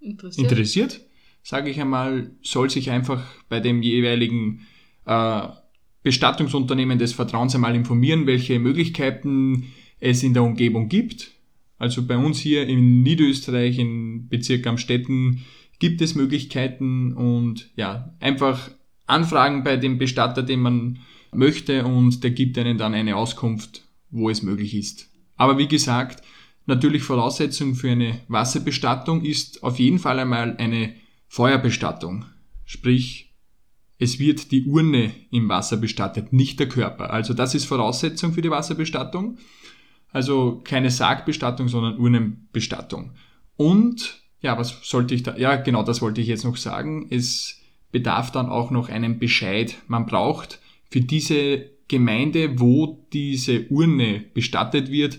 interessiert, 0.00 0.50
interessiert 0.50 1.00
sage 1.42 1.70
ich 1.70 1.80
einmal, 1.80 2.30
soll 2.42 2.70
sich 2.70 2.90
einfach 2.90 3.22
bei 3.48 3.60
dem 3.60 3.82
jeweiligen 3.82 4.66
äh, 5.06 5.42
Bestattungsunternehmen 6.02 6.98
des 6.98 7.12
Vertrauens 7.12 7.54
einmal 7.54 7.74
informieren, 7.74 8.26
welche 8.26 8.58
Möglichkeiten 8.58 9.72
es 10.00 10.22
in 10.22 10.34
der 10.34 10.42
Umgebung 10.42 10.88
gibt. 10.88 11.32
Also 11.78 12.06
bei 12.06 12.16
uns 12.16 12.38
hier 12.38 12.66
in 12.66 13.02
Niederösterreich, 13.02 13.78
in 13.78 14.28
Bezirk 14.28 14.66
Amstetten, 14.66 15.44
gibt 15.78 16.02
es 16.02 16.14
Möglichkeiten 16.14 17.14
und 17.14 17.70
ja, 17.76 18.14
einfach 18.20 18.70
anfragen 19.06 19.64
bei 19.64 19.76
dem 19.76 19.98
Bestatter, 19.98 20.42
den 20.42 20.60
man 20.60 20.98
möchte 21.32 21.84
und 21.84 22.22
der 22.22 22.30
gibt 22.30 22.58
einen 22.58 22.76
dann 22.76 22.94
eine 22.94 23.16
Auskunft, 23.16 23.86
wo 24.10 24.28
es 24.28 24.42
möglich 24.42 24.74
ist. 24.74 25.10
Aber 25.36 25.58
wie 25.58 25.68
gesagt, 25.68 26.22
natürlich 26.70 27.02
Voraussetzung 27.02 27.74
für 27.74 27.90
eine 27.90 28.20
Wasserbestattung 28.28 29.22
ist 29.24 29.62
auf 29.62 29.78
jeden 29.78 29.98
Fall 29.98 30.18
einmal 30.18 30.56
eine 30.56 30.94
Feuerbestattung. 31.28 32.24
Sprich, 32.64 33.34
es 33.98 34.18
wird 34.18 34.50
die 34.50 34.64
Urne 34.64 35.12
im 35.30 35.50
Wasser 35.50 35.76
bestattet, 35.76 36.32
nicht 36.32 36.58
der 36.58 36.68
Körper. 36.68 37.10
Also 37.10 37.34
das 37.34 37.54
ist 37.54 37.66
Voraussetzung 37.66 38.32
für 38.32 38.40
die 38.40 38.50
Wasserbestattung. 38.50 39.36
Also 40.12 40.62
keine 40.64 40.90
Sargbestattung, 40.90 41.68
sondern 41.68 41.98
Urnenbestattung. 41.98 43.12
Und, 43.56 44.22
ja, 44.40 44.58
was 44.58 44.80
sollte 44.82 45.14
ich 45.14 45.22
da, 45.22 45.36
ja, 45.36 45.56
genau, 45.56 45.82
das 45.82 46.00
wollte 46.00 46.22
ich 46.22 46.28
jetzt 46.28 46.44
noch 46.44 46.56
sagen. 46.56 47.06
Es 47.10 47.60
bedarf 47.92 48.32
dann 48.32 48.48
auch 48.48 48.70
noch 48.70 48.88
einen 48.88 49.18
Bescheid. 49.18 49.76
Man 49.86 50.06
braucht 50.06 50.60
für 50.90 51.02
diese 51.02 51.66
Gemeinde, 51.88 52.58
wo 52.58 53.06
diese 53.12 53.66
Urne 53.68 54.24
bestattet 54.32 54.90
wird, 54.90 55.18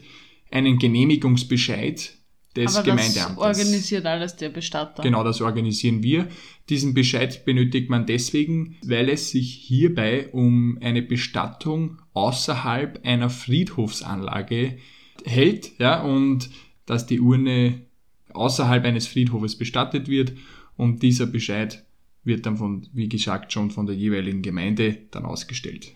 einen 0.51 0.77
Genehmigungsbescheid 0.77 2.17
des 2.55 2.75
Aber 2.75 2.85
Gemeindeamtes. 2.85 3.37
Das 3.37 3.59
organisiert 3.59 4.05
alles 4.05 4.35
der 4.35 4.49
Bestatter. 4.49 5.03
Genau, 5.03 5.23
das 5.23 5.41
organisieren 5.41 6.03
wir. 6.03 6.27
Diesen 6.69 6.93
Bescheid 6.93 7.45
benötigt 7.45 7.89
man 7.89 8.05
deswegen, 8.05 8.75
weil 8.83 9.09
es 9.09 9.31
sich 9.31 9.53
hierbei 9.53 10.29
um 10.31 10.77
eine 10.81 11.01
Bestattung 11.01 12.01
außerhalb 12.13 13.05
einer 13.05 13.29
Friedhofsanlage 13.29 14.77
hält, 15.25 15.79
ja, 15.79 16.01
und 16.01 16.49
dass 16.85 17.05
die 17.05 17.19
Urne 17.19 17.85
außerhalb 18.33 18.83
eines 18.85 19.07
Friedhofes 19.07 19.57
bestattet 19.57 20.07
wird 20.07 20.33
und 20.75 21.03
dieser 21.03 21.25
Bescheid 21.25 21.85
wird 22.23 22.45
dann 22.45 22.57
von, 22.57 22.87
wie 22.93 23.09
gesagt, 23.09 23.51
schon 23.51 23.71
von 23.71 23.85
der 23.85 23.95
jeweiligen 23.95 24.41
Gemeinde 24.41 24.97
dann 25.11 25.25
ausgestellt. 25.25 25.93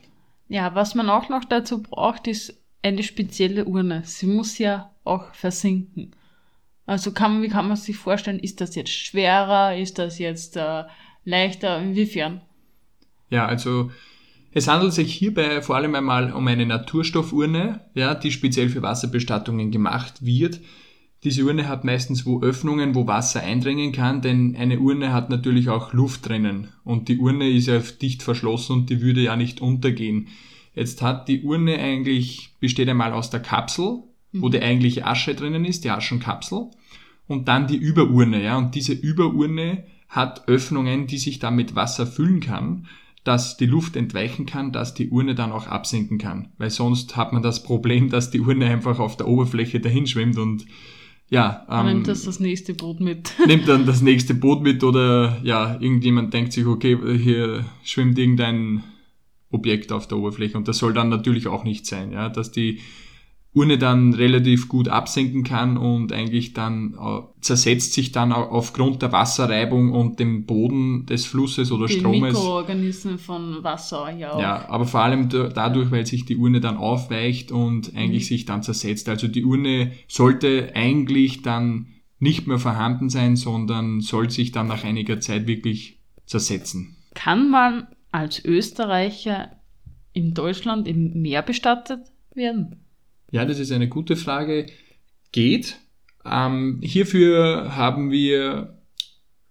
Ja, 0.48 0.76
was 0.76 0.96
man 0.96 1.10
auch 1.10 1.30
noch 1.30 1.44
dazu 1.46 1.82
braucht, 1.82 2.28
ist 2.28 2.62
eine 2.86 3.04
spezielle 3.04 3.66
Urne. 3.66 4.04
Sie 4.06 4.28
muss 4.28 4.58
ja 4.58 4.92
auch 5.04 5.34
versinken. 5.34 6.12
Also 6.86 7.12
kann, 7.12 7.42
wie 7.42 7.50
kann 7.50 7.68
man 7.68 7.78
sich 7.78 7.98
vorstellen, 7.98 8.40
ist 8.40 8.62
das 8.62 8.76
jetzt 8.76 8.92
schwerer, 8.92 9.76
ist 9.76 9.98
das 9.98 10.20
jetzt 10.20 10.56
äh, 10.56 10.84
leichter, 11.24 11.82
inwiefern? 11.82 12.42
Ja, 13.32 13.48
also 13.48 13.90
es 14.52 14.68
handelt 14.68 14.94
sich 14.94 15.12
hierbei 15.14 15.64
vor 15.64 15.76
allem 15.76 15.96
einmal 15.96 16.32
um 16.32 16.48
eine 16.48 16.66
Naturstoffurne, 16.66 17.82
ja, 17.96 18.14
die 18.14 18.32
speziell 18.32 18.70
für 18.70 18.84
Wasserbestattungen 18.84 19.72
gemacht 19.72 20.24
wird. 20.24 20.62
Diese 21.24 21.44
Urne 21.44 21.68
hat 21.68 21.86
meistens 21.86 22.28
wo 22.28 22.44
Öffnungen, 22.44 22.94
wo 22.94 23.08
Wasser 23.08 23.42
eindringen 23.42 23.94
kann, 23.94 24.22
denn 24.22 24.56
eine 24.56 24.80
Urne 24.80 25.12
hat 25.12 25.32
natürlich 25.32 25.70
auch 25.70 25.92
Luft 25.92 26.30
drinnen 26.30 26.68
und 26.84 27.10
die 27.10 27.18
Urne 27.18 27.50
ist 27.50 27.66
ja 27.66 27.80
dicht 27.80 28.22
verschlossen 28.22 28.74
und 28.74 28.90
die 28.92 29.02
würde 29.02 29.22
ja 29.22 29.36
nicht 29.36 29.60
untergehen. 29.60 30.28
Jetzt 30.76 31.02
hat 31.02 31.28
die 31.28 31.42
Urne 31.42 31.80
eigentlich, 31.80 32.52
besteht 32.60 32.90
einmal 32.90 33.14
aus 33.14 33.30
der 33.30 33.40
Kapsel, 33.40 34.04
wo 34.34 34.50
die 34.50 34.62
eigentliche 34.62 35.06
Asche 35.06 35.34
drinnen 35.34 35.66
ist, 35.66 35.86
die 35.86 35.90
Aschenkapsel, 35.90 36.70
und 37.28 37.48
dann 37.48 37.68
die 37.68 37.78
Überurne, 37.78 38.44
ja, 38.44 38.58
und 38.58 38.76
diese 38.76 38.94
Überurne 38.94 39.86
hat 40.10 40.48
Öffnungen, 40.48 41.08
die 41.08 41.18
sich 41.18 41.40
dann 41.40 41.56
mit 41.56 41.76
Wasser 41.76 42.06
füllen 42.06 42.40
kann, 42.40 42.88
dass 43.24 43.58
die 43.58 43.66
Luft 43.66 43.96
entweichen 43.96 44.46
kann, 44.46 44.72
dass 44.72 44.94
die 44.94 45.10
Urne 45.10 45.34
dann 45.34 45.52
auch 45.52 45.68
absinken 45.68 46.20
kann, 46.20 46.50
weil 46.58 46.70
sonst 46.70 47.16
hat 47.16 47.34
man 47.34 47.42
das 47.42 47.64
Problem, 47.64 48.10
dass 48.10 48.30
die 48.30 48.42
Urne 48.42 48.68
einfach 48.68 49.00
auf 49.00 49.18
der 49.18 49.28
Oberfläche 49.28 49.80
dahin 49.80 50.06
schwimmt 50.06 50.38
und 50.38 50.66
ja. 51.28 51.66
Ähm, 51.72 51.88
nimmt 51.88 52.08
das 52.08 52.24
das 52.24 52.40
nächste 52.40 52.76
Boot 52.76 53.00
mit. 53.00 53.34
nimmt 53.48 53.68
dann 53.68 53.88
das 53.88 54.04
nächste 54.04 54.36
Boot 54.36 54.62
mit 54.62 54.84
oder 54.84 55.40
ja, 55.44 55.74
irgendjemand 55.82 56.36
denkt 56.36 56.54
sich, 56.54 56.68
okay, 56.68 56.96
hier 57.18 57.66
schwimmt 57.84 58.20
irgendein 58.20 58.84
Objekt 59.56 59.92
auf 59.92 60.08
der 60.08 60.18
Oberfläche 60.18 60.58
und 60.58 60.68
das 60.68 60.78
soll 60.78 60.94
dann 60.94 61.10
natürlich 61.10 61.48
auch 61.48 61.64
nicht 61.64 61.86
sein, 61.86 62.12
ja, 62.12 62.30
dass 62.30 62.52
die 62.52 62.80
Urne 63.56 63.78
dann 63.78 64.14
relativ 64.14 64.68
gut 64.68 64.90
absenken 64.90 65.46
kann 65.46 65.78
und 65.78 66.12
eigentlich 66.12 66.52
dann 66.52 66.94
äh, 66.94 67.22
zersetzt 67.40 67.94
sich 67.94 68.12
dann 68.12 68.34
aufgrund 68.34 69.02
der 69.02 69.14
Wasserreibung 69.14 69.94
und 69.94 70.20
dem 70.20 70.46
Boden 70.46 71.06
des 71.06 71.26
Flusses 71.26 71.72
oder 71.72 71.88
die 71.88 72.00
Stromes. 72.00 72.34
Mikroorganismen 72.34 73.18
von 73.18 73.64
Wasser, 73.64 74.12
ja. 74.12 74.38
Ja, 74.38 74.70
aber 74.70 74.86
vor 74.86 75.00
allem 75.00 75.30
dadurch, 75.30 75.90
weil 75.90 76.06
sich 76.06 76.26
die 76.26 76.36
Urne 76.36 76.60
dann 76.60 76.76
aufweicht 76.76 77.54
und 77.54 77.96
eigentlich 77.96 78.24
mhm. 78.24 78.28
sich 78.28 78.46
dann 78.46 78.62
zersetzt. 78.62 79.08
Also 79.08 79.30
die 79.30 79.46
Urne 79.46 79.94
sollte 80.10 80.74
eigentlich 80.76 81.42
dann 81.42 81.88
nicht 82.20 82.48
mehr 82.48 82.60
vorhanden 82.60 83.10
sein, 83.10 83.38
sondern 83.38 84.02
soll 84.02 84.30
sich 84.30 84.52
dann 84.52 84.68
nach 84.68 84.84
einiger 84.84 85.22
Zeit 85.22 85.48
wirklich 85.48 86.00
zersetzen. 86.26 86.98
Kann 87.14 87.50
man 87.50 87.88
als 88.16 88.44
Österreicher 88.44 89.52
in 90.14 90.34
Deutschland 90.34 90.88
im 90.88 91.22
Meer 91.22 91.42
bestattet 91.42 92.00
werden? 92.34 92.86
Ja, 93.32 93.44
das 93.46 93.60
ist 93.60 93.72
eine 93.72 93.90
gute 93.90 94.16
Frage. 94.16 94.68
Geht. 95.34 95.78
Ähm, 96.24 96.80
hierfür 96.82 97.76
haben 97.76 98.10
wir 98.12 98.80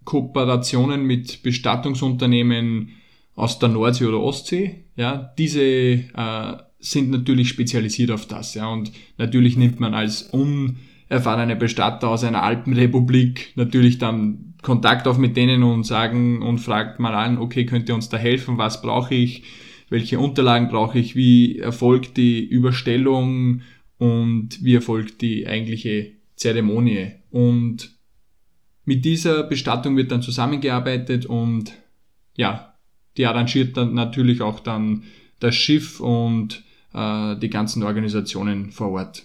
Kooperationen 0.04 1.04
mit 1.04 1.42
Bestattungsunternehmen 1.42 2.92
aus 3.34 3.58
der 3.58 3.68
Nordsee 3.68 4.06
oder 4.06 4.20
Ostsee. 4.20 4.86
Ja, 4.96 5.34
diese 5.36 5.62
äh, 5.62 6.56
sind 6.78 7.10
natürlich 7.10 7.50
spezialisiert 7.50 8.10
auf 8.10 8.26
das. 8.26 8.54
Ja, 8.54 8.68
und 8.68 8.92
natürlich 9.18 9.58
nimmt 9.58 9.78
man 9.78 9.92
als 9.92 10.22
unerfahrener 10.22 11.56
Bestatter 11.56 12.08
aus 12.08 12.24
einer 12.24 12.42
Alpenrepublik 12.42 13.52
natürlich 13.56 13.98
dann 13.98 14.53
Kontakt 14.64 15.06
auf 15.06 15.18
mit 15.18 15.36
denen 15.36 15.62
und 15.62 15.84
sagen 15.84 16.42
und 16.42 16.58
fragt 16.58 16.98
mal 16.98 17.14
an, 17.14 17.38
okay, 17.38 17.64
könnt 17.64 17.88
ihr 17.88 17.94
uns 17.94 18.08
da 18.08 18.16
helfen? 18.16 18.58
Was 18.58 18.82
brauche 18.82 19.14
ich? 19.14 19.44
Welche 19.88 20.18
Unterlagen 20.18 20.68
brauche 20.68 20.98
ich? 20.98 21.14
Wie 21.14 21.60
erfolgt 21.60 22.16
die 22.16 22.44
Überstellung? 22.44 23.62
und 23.98 24.62
wie 24.62 24.74
erfolgt 24.74 25.22
die 25.22 25.46
eigentliche 25.46 26.12
Zeremonie. 26.36 27.12
Und 27.30 27.90
mit 28.84 29.04
dieser 29.04 29.44
Bestattung 29.44 29.96
wird 29.96 30.10
dann 30.10 30.22
zusammengearbeitet 30.22 31.26
und 31.26 31.72
ja, 32.36 32.74
die 33.16 33.26
arrangiert 33.26 33.76
dann 33.76 33.94
natürlich 33.94 34.42
auch 34.42 34.60
dann 34.60 35.04
das 35.40 35.54
Schiff 35.54 36.00
und 36.00 36.64
äh, 36.92 37.36
die 37.36 37.50
ganzen 37.50 37.82
Organisationen 37.82 38.72
vor 38.72 38.90
Ort. 38.90 39.22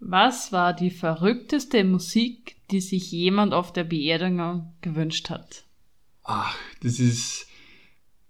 Was 0.00 0.52
war 0.52 0.74
die 0.74 0.90
verrückteste 0.90 1.82
Musik, 1.84 2.56
die 2.70 2.80
sich 2.80 3.10
jemand 3.10 3.52
auf 3.52 3.72
der 3.72 3.84
Beerdigung 3.84 4.72
gewünscht 4.80 5.30
hat? 5.30 5.64
Ach, 6.24 6.54
das 6.82 7.00
ist 7.00 7.46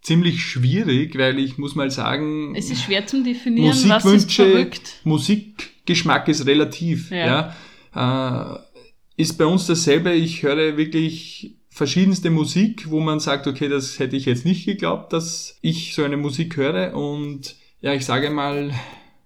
ziemlich 0.02 0.42
schwierig, 0.42 1.18
weil 1.18 1.38
ich 1.38 1.58
muss 1.58 1.74
mal 1.74 1.90
sagen. 1.90 2.54
Es 2.54 2.70
ist 2.70 2.82
schwer 2.82 3.06
zu 3.06 3.22
definieren, 3.22 3.76
was 3.88 4.04
ist 4.04 4.32
verrückt. 4.32 5.00
Musikgeschmack 5.04 6.28
ist 6.28 6.46
relativ. 6.46 7.10
Ja. 7.10 7.54
ja. 7.94 8.54
Äh, 8.54 8.58
ist 9.16 9.36
bei 9.36 9.44
uns 9.44 9.66
dasselbe. 9.66 10.12
Ich 10.12 10.42
höre 10.42 10.76
wirklich 10.76 11.56
verschiedenste 11.68 12.30
Musik, 12.30 12.90
wo 12.90 13.00
man 13.00 13.20
sagt, 13.20 13.46
okay, 13.46 13.68
das 13.68 13.98
hätte 13.98 14.16
ich 14.16 14.24
jetzt 14.24 14.44
nicht 14.44 14.64
geglaubt, 14.64 15.12
dass 15.12 15.58
ich 15.60 15.94
so 15.94 16.04
eine 16.04 16.16
Musik 16.16 16.56
höre. 16.56 16.94
Und 16.94 17.56
ja, 17.80 17.92
ich 17.92 18.04
sage 18.04 18.30
mal, 18.30 18.72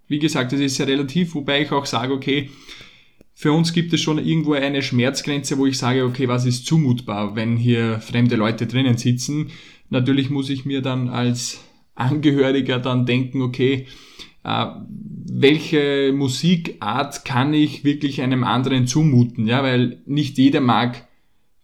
wie 0.08 0.18
gesagt, 0.18 0.52
es 0.52 0.60
ist 0.60 0.76
sehr 0.76 0.88
relativ, 0.88 1.34
wobei 1.34 1.62
ich 1.62 1.72
auch 1.72 1.86
sage, 1.86 2.12
okay, 2.12 2.50
für 3.34 3.52
uns 3.52 3.72
gibt 3.72 3.92
es 3.92 4.00
schon 4.00 4.18
irgendwo 4.18 4.52
eine 4.52 4.82
Schmerzgrenze, 4.82 5.58
wo 5.58 5.66
ich 5.66 5.78
sage, 5.78 6.04
okay, 6.04 6.28
was 6.28 6.44
ist 6.44 6.66
zumutbar, 6.66 7.34
wenn 7.34 7.56
hier 7.56 8.00
fremde 8.00 8.36
Leute 8.36 8.66
drinnen 8.66 8.98
sitzen. 8.98 9.50
Natürlich 9.88 10.30
muss 10.30 10.50
ich 10.50 10.64
mir 10.64 10.80
dann 10.82 11.08
als 11.08 11.64
Angehöriger 11.94 12.78
dann 12.78 13.04
denken, 13.04 13.42
okay, 13.42 13.86
äh, 14.44 14.66
welche 14.88 16.12
Musikart 16.14 17.24
kann 17.24 17.54
ich 17.54 17.84
wirklich 17.84 18.20
einem 18.22 18.44
anderen 18.44 18.86
zumuten, 18.86 19.46
ja, 19.46 19.62
weil 19.62 20.02
nicht 20.06 20.38
jeder 20.38 20.60
mag 20.60 21.08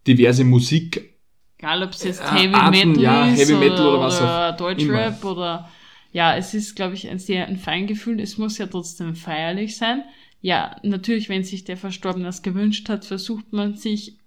diverse 0.06 0.44
Musik. 0.44 1.14
Egal, 1.58 1.82
ob 1.82 1.90
es 1.90 2.04
jetzt 2.04 2.20
Äh, 2.20 2.38
Heavy 2.38 2.54
Arten, 2.54 2.88
Metal 2.90 3.02
ja, 3.02 3.28
ist 3.28 3.40
Heavy 3.40 3.54
Metal 3.54 3.80
oder, 3.80 3.98
oder 3.98 4.00
was 4.00 4.20
oder 4.20 4.50
auch 4.50 4.56
Deutschrap 4.56 5.24
oder 5.24 5.68
ja, 6.10 6.36
es 6.36 6.54
ist, 6.54 6.74
glaube 6.74 6.94
ich, 6.94 7.08
ein 7.08 7.18
sehr 7.18 7.46
ein 7.46 7.58
Feingefühl. 7.58 8.20
Es 8.20 8.38
muss 8.38 8.58
ja 8.58 8.66
trotzdem 8.66 9.14
feierlich 9.14 9.76
sein. 9.76 10.04
Ja, 10.40 10.76
natürlich, 10.82 11.28
wenn 11.28 11.44
sich 11.44 11.64
der 11.64 11.76
Verstorbene 11.76 12.24
das 12.24 12.42
gewünscht 12.42 12.88
hat, 12.88 13.04
versucht 13.04 13.52
man 13.52 13.74
sich 13.74 14.18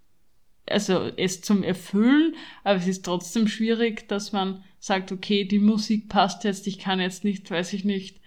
also 0.69 1.09
es 1.17 1.41
zum 1.41 1.63
Erfüllen, 1.63 2.35
aber 2.63 2.77
es 2.77 2.87
ist 2.87 3.05
trotzdem 3.05 3.47
schwierig, 3.47 4.07
dass 4.07 4.31
man 4.31 4.63
sagt, 4.79 5.11
okay, 5.11 5.45
die 5.45 5.59
Musik 5.59 6.09
passt 6.09 6.43
jetzt, 6.43 6.67
ich 6.67 6.79
kann 6.79 6.99
jetzt 6.99 7.23
nicht, 7.23 7.49
weiß 7.49 7.73
ich 7.73 7.83
nicht, 7.83 8.19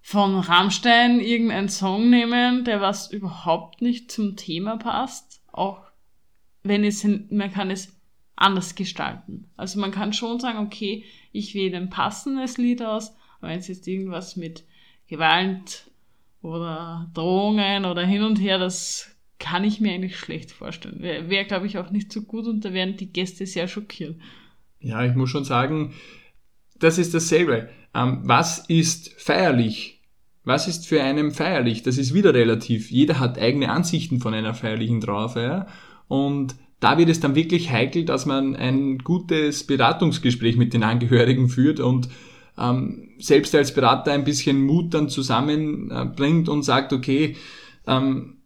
von 0.00 0.38
Rammstein 0.38 1.20
irgendeinen 1.20 1.68
Song 1.68 2.10
nehmen, 2.10 2.64
der 2.64 2.80
was 2.80 3.10
überhaupt 3.10 3.80
nicht 3.80 4.10
zum 4.10 4.36
Thema 4.36 4.76
passt, 4.76 5.40
auch 5.50 5.82
wenn 6.62 6.84
es, 6.84 7.04
man 7.04 7.52
kann 7.52 7.70
es 7.70 7.93
anders 8.36 8.74
gestalten. 8.74 9.48
Also 9.56 9.80
man 9.80 9.90
kann 9.90 10.12
schon 10.12 10.40
sagen, 10.40 10.58
okay, 10.58 11.04
ich 11.32 11.54
wähle 11.54 11.76
ein 11.76 11.90
passendes 11.90 12.58
Lied 12.58 12.82
aus, 12.82 13.14
aber 13.40 13.50
wenn 13.50 13.58
es 13.58 13.68
jetzt 13.68 13.86
irgendwas 13.86 14.36
mit 14.36 14.64
Gewalt 15.06 15.90
oder 16.42 17.10
Drohungen 17.14 17.84
oder 17.84 18.04
hin 18.04 18.22
und 18.22 18.36
her, 18.36 18.58
das 18.58 19.14
kann 19.38 19.64
ich 19.64 19.80
mir 19.80 19.92
eigentlich 19.92 20.16
schlecht 20.16 20.50
vorstellen. 20.50 21.00
Wäre, 21.00 21.28
wär, 21.28 21.44
glaube 21.44 21.66
ich, 21.66 21.78
auch 21.78 21.90
nicht 21.90 22.12
so 22.12 22.22
gut 22.22 22.46
und 22.46 22.64
da 22.64 22.72
wären 22.72 22.96
die 22.96 23.12
Gäste 23.12 23.46
sehr 23.46 23.68
schockiert. 23.68 24.16
Ja, 24.80 25.04
ich 25.04 25.14
muss 25.14 25.30
schon 25.30 25.44
sagen, 25.44 25.94
das 26.78 26.98
ist 26.98 27.14
dasselbe. 27.14 27.68
Ähm, 27.94 28.20
was 28.24 28.58
ist 28.68 29.12
feierlich? 29.20 30.02
Was 30.44 30.68
ist 30.68 30.86
für 30.86 31.02
einen 31.02 31.30
feierlich? 31.30 31.82
Das 31.82 31.96
ist 31.96 32.12
wieder 32.12 32.34
relativ. 32.34 32.90
Jeder 32.90 33.18
hat 33.18 33.38
eigene 33.38 33.70
Ansichten 33.70 34.20
von 34.20 34.34
einer 34.34 34.54
feierlichen 34.54 35.00
Trauerfeier 35.00 35.66
und 36.08 36.54
da 36.84 36.98
wird 36.98 37.08
es 37.08 37.18
dann 37.18 37.34
wirklich 37.34 37.70
heikel, 37.70 38.04
dass 38.04 38.26
man 38.26 38.54
ein 38.54 38.98
gutes 38.98 39.64
Beratungsgespräch 39.64 40.58
mit 40.58 40.74
den 40.74 40.82
Angehörigen 40.82 41.48
führt 41.48 41.80
und 41.80 42.10
ähm, 42.58 43.08
selbst 43.18 43.54
als 43.54 43.72
Berater 43.72 44.12
ein 44.12 44.24
bisschen 44.24 44.66
Mut 44.66 44.92
dann 44.92 45.08
zusammenbringt 45.08 46.50
und 46.50 46.62
sagt, 46.62 46.92
okay, 46.92 47.36
ähm, 47.86 48.36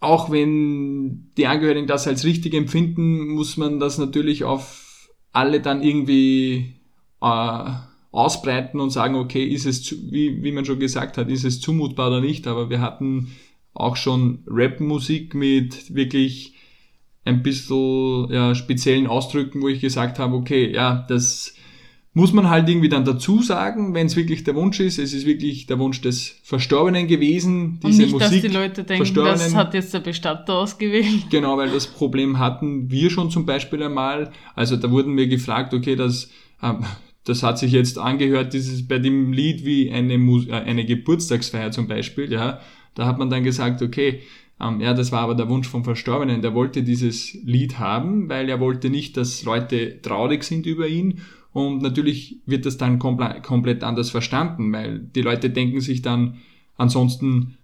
auch 0.00 0.32
wenn 0.32 1.30
die 1.36 1.46
Angehörigen 1.46 1.86
das 1.86 2.08
als 2.08 2.24
richtig 2.24 2.54
empfinden, 2.54 3.28
muss 3.28 3.56
man 3.56 3.78
das 3.78 3.98
natürlich 3.98 4.42
auf 4.42 5.08
alle 5.30 5.60
dann 5.60 5.80
irgendwie 5.80 6.74
äh, 7.22 7.70
ausbreiten 8.10 8.80
und 8.80 8.90
sagen, 8.90 9.14
okay, 9.14 9.44
ist 9.44 9.66
es, 9.66 9.84
zu, 9.84 9.94
wie, 10.10 10.42
wie 10.42 10.50
man 10.50 10.64
schon 10.64 10.80
gesagt 10.80 11.18
hat, 11.18 11.28
ist 11.28 11.44
es 11.44 11.60
zumutbar 11.60 12.08
oder 12.08 12.20
nicht, 12.20 12.48
aber 12.48 12.68
wir 12.68 12.80
hatten 12.80 13.30
auch 13.74 13.94
schon 13.94 14.42
Rap-Musik 14.48 15.36
mit 15.36 15.94
wirklich 15.94 16.54
ein 17.24 17.42
bisschen 17.42 18.30
ja, 18.30 18.54
speziellen 18.54 19.06
Ausdrücken, 19.06 19.62
wo 19.62 19.68
ich 19.68 19.80
gesagt 19.80 20.18
habe, 20.18 20.34
okay, 20.34 20.72
ja, 20.72 21.04
das 21.08 21.54
muss 22.12 22.32
man 22.32 22.50
halt 22.50 22.68
irgendwie 22.68 22.88
dann 22.88 23.04
dazu 23.04 23.40
sagen, 23.40 23.94
wenn 23.94 24.06
es 24.06 24.16
wirklich 24.16 24.42
der 24.42 24.56
Wunsch 24.56 24.80
ist. 24.80 24.98
Es 24.98 25.12
ist 25.12 25.26
wirklich 25.26 25.66
der 25.66 25.78
Wunsch 25.78 26.00
des 26.00 26.40
Verstorbenen 26.42 27.06
gewesen, 27.06 27.78
Und 27.82 27.84
diese 27.84 28.02
nicht, 28.02 28.14
dass 28.20 28.30
Musik 28.30 28.42
die 28.42 28.48
Leute 28.48 28.82
denken, 28.82 29.14
das 29.14 29.54
hat 29.54 29.74
jetzt 29.74 29.94
der 29.94 30.00
Bestatter 30.00 30.54
ausgewählt. 30.54 31.30
Genau, 31.30 31.56
weil 31.56 31.70
das 31.70 31.86
Problem 31.86 32.38
hatten 32.38 32.90
wir 32.90 33.10
schon 33.10 33.30
zum 33.30 33.46
Beispiel 33.46 33.82
einmal. 33.82 34.32
Also 34.56 34.76
da 34.76 34.90
wurden 34.90 35.16
wir 35.16 35.28
gefragt, 35.28 35.72
okay, 35.72 35.94
das, 35.94 36.30
ähm, 36.62 36.84
das 37.24 37.44
hat 37.44 37.58
sich 37.58 37.70
jetzt 37.70 37.96
angehört, 37.96 38.54
dieses 38.54 38.88
bei 38.88 38.98
dem 38.98 39.32
Lied 39.32 39.64
wie 39.64 39.92
eine, 39.92 40.18
Mus 40.18 40.48
äh, 40.48 40.52
eine 40.52 40.84
Geburtstagsfeier 40.84 41.70
zum 41.70 41.86
Beispiel, 41.86 42.32
ja. 42.32 42.60
Da 42.96 43.06
hat 43.06 43.18
man 43.18 43.30
dann 43.30 43.44
gesagt, 43.44 43.82
okay, 43.82 44.20
ähm, 44.60 44.80
ja, 44.80 44.94
das 44.94 45.10
war 45.12 45.20
aber 45.22 45.34
der 45.34 45.48
Wunsch 45.48 45.68
vom 45.68 45.84
Verstorbenen. 45.84 46.42
Der 46.42 46.54
wollte 46.54 46.82
dieses 46.82 47.34
Lied 47.44 47.78
haben, 47.78 48.28
weil 48.28 48.48
er 48.48 48.60
wollte 48.60 48.90
nicht, 48.90 49.16
dass 49.16 49.42
Leute 49.44 50.00
traurig 50.02 50.44
sind 50.44 50.66
über 50.66 50.86
ihn. 50.86 51.20
Und 51.52 51.82
natürlich 51.82 52.36
wird 52.46 52.66
das 52.66 52.76
dann 52.76 52.98
komple 52.98 53.40
komplett 53.42 53.82
anders 53.82 54.10
verstanden, 54.10 54.72
weil 54.72 54.98
die 55.00 55.22
Leute 55.22 55.50
denken 55.50 55.80
sich 55.80 56.02
dann 56.02 56.36
ansonsten, 56.76 57.56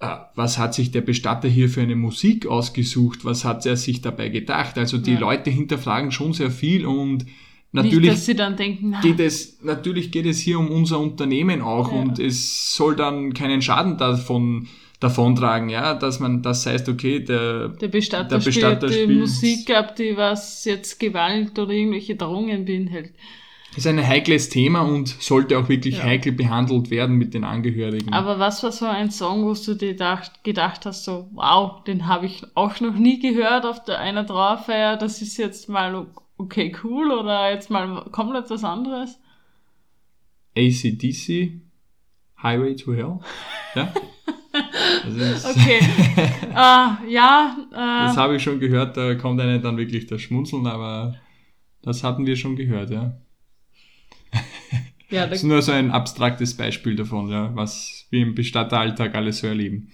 äh, 0.00 0.16
was 0.34 0.58
hat 0.58 0.74
sich 0.74 0.90
der 0.90 1.02
Bestatter 1.02 1.48
hier 1.48 1.68
für 1.68 1.82
eine 1.82 1.94
Musik 1.96 2.46
ausgesucht? 2.46 3.24
Was 3.24 3.44
hat 3.44 3.66
er 3.66 3.76
sich 3.76 4.00
dabei 4.00 4.30
gedacht? 4.30 4.78
Also 4.78 4.98
die 4.98 5.12
Ja. 5.12 5.20
Leute 5.20 5.50
hinterfragen 5.50 6.10
schon 6.10 6.32
sehr 6.32 6.50
viel 6.50 6.86
und 6.86 7.24
Nicht, 7.72 7.84
natürlich 7.84 8.36
dann 8.36 8.56
denken, 8.56 8.96
geht 9.02 9.20
es, 9.20 9.62
natürlich 9.62 10.10
geht 10.10 10.26
es 10.26 10.40
hier 10.40 10.58
um 10.58 10.68
unser 10.70 10.98
Unternehmen 10.98 11.60
auch 11.62 11.92
Ja. 11.92 12.00
und 12.00 12.18
es 12.18 12.74
soll 12.74 12.96
dann 12.96 13.32
keinen 13.34 13.62
Schaden 13.62 13.96
davon, 13.96 14.66
davontragen, 15.00 15.70
ja, 15.70 15.94
dass 15.94 16.20
man 16.20 16.42
das 16.42 16.66
heißt, 16.66 16.88
okay, 16.88 17.20
der, 17.20 17.68
der 17.68 17.88
Bestatter, 17.88 18.28
der 18.38 18.44
Bestatter 18.44 18.88
spielt 18.88 19.04
spielt- 19.04 19.18
Musik 19.20 19.70
ab, 19.70 19.96
die 19.96 20.16
was 20.16 20.64
jetzt 20.66 21.00
Gewalt 21.00 21.58
oder 21.58 21.72
irgendwelche 21.72 22.16
Drohungen 22.16 22.64
beinhaltet. 22.66 23.14
ist 23.76 23.86
ein 23.86 24.04
heikles 24.06 24.48
Thema 24.50 24.80
und 24.82 25.08
sollte 25.08 25.56
auch 25.58 25.68
wirklich 25.68 25.98
Ja. 25.98 26.04
heikel 26.04 26.32
behandelt 26.32 26.90
werden 26.90 27.16
mit 27.16 27.32
den 27.34 27.44
Angehörigen. 27.44 28.12
Aber 28.12 28.38
was 28.38 28.62
war 28.62 28.72
so 28.72 28.84
ein 28.86 29.10
Song, 29.10 29.44
wo 29.44 29.54
du 29.54 29.74
dir 29.74 29.92
gedacht, 29.92 30.44
gedacht 30.44 30.84
hast, 30.86 31.04
so, 31.04 31.28
wow, 31.32 31.82
den 31.84 32.06
habe 32.06 32.26
ich 32.26 32.42
auch 32.54 32.78
noch 32.80 32.94
nie 32.94 33.20
gehört 33.20 33.64
auf 33.64 33.82
der 33.84 34.00
einer 34.00 34.26
Trauerfeier, 34.26 34.96
das 34.96 35.22
ist 35.22 35.36
jetzt 35.38 35.68
mal 35.68 36.06
okay 36.36 36.74
cool 36.84 37.10
oder 37.12 37.50
jetzt 37.52 37.70
mal 37.70 38.04
komplett 38.12 38.50
was 38.50 38.64
anderes? 38.64 39.18
ACDC, 40.56 41.52
Highway 42.42 42.74
to 42.76 42.92
Hell, 42.92 43.20
ja. 43.74 43.92
Das, 44.52 45.44
Okay. 45.44 45.80
ah, 46.54 46.98
ja, 47.08 47.56
das 47.70 48.16
äh, 48.16 48.18
habe 48.18 48.36
ich 48.36 48.42
schon 48.42 48.58
gehört, 48.58 48.96
da 48.96 49.14
kommt 49.14 49.40
einem 49.40 49.62
dann 49.62 49.76
wirklich 49.76 50.06
das 50.06 50.20
Schmunzeln, 50.20 50.66
aber 50.66 51.14
das 51.82 52.02
hatten 52.02 52.26
wir 52.26 52.36
schon 52.36 52.56
gehört, 52.56 52.90
ja. 52.90 53.12
ja, 55.10 55.22
da, 55.22 55.26
Das 55.28 55.38
ist 55.38 55.44
nur 55.44 55.62
so 55.62 55.72
ein 55.72 55.90
abstraktes 55.90 56.56
Beispiel 56.56 56.96
davon, 56.96 57.30
ja, 57.30 57.54
was 57.54 58.06
wir 58.10 58.22
im 58.22 58.34
Bestatteralltag 58.34 59.14
alles 59.14 59.38
so 59.38 59.46
erleben. 59.46 59.88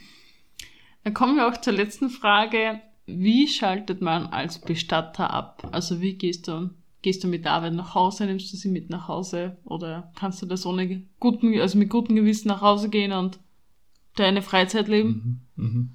dann 1.05 1.15
kommen 1.15 1.37
wir 1.37 1.49
auch 1.49 1.61
zur 1.61 1.75
letzten 1.75 2.09
Frage. 2.11 2.81
Wie 3.07 3.47
schaltet 3.47 4.01
man 4.01 4.27
als 4.27 4.61
Bestatter 4.61 5.31
ab? 5.31 5.69
Also 5.71 6.01
wie 6.01 6.15
gehst 6.15 6.49
du, 6.49 6.71
gehst 7.03 7.23
du 7.23 7.29
mit 7.29 7.45
der 7.45 7.53
Arbeit 7.53 7.75
nach 7.75 7.95
Hause, 7.95 8.27
nimmst 8.27 8.53
du 8.53 8.57
sie 8.57 8.69
mit 8.69 8.91
nach 8.91 9.07
Hause 9.07 9.59
oder 9.65 10.11
kannst 10.19 10.43
du 10.43 10.47
das 10.47 10.67
ohne 10.67 11.03
guten, 11.21 11.57
also 11.61 11.79
mit 11.79 11.89
gutem 11.89 12.17
Gewissen 12.17 12.49
nach 12.49 12.63
Hause 12.63 12.89
gehen 12.89 13.13
und 13.13 13.39
deine 14.17 14.43
Freizeit 14.43 14.89
leben? 14.89 15.47
Mhm. 15.57 15.91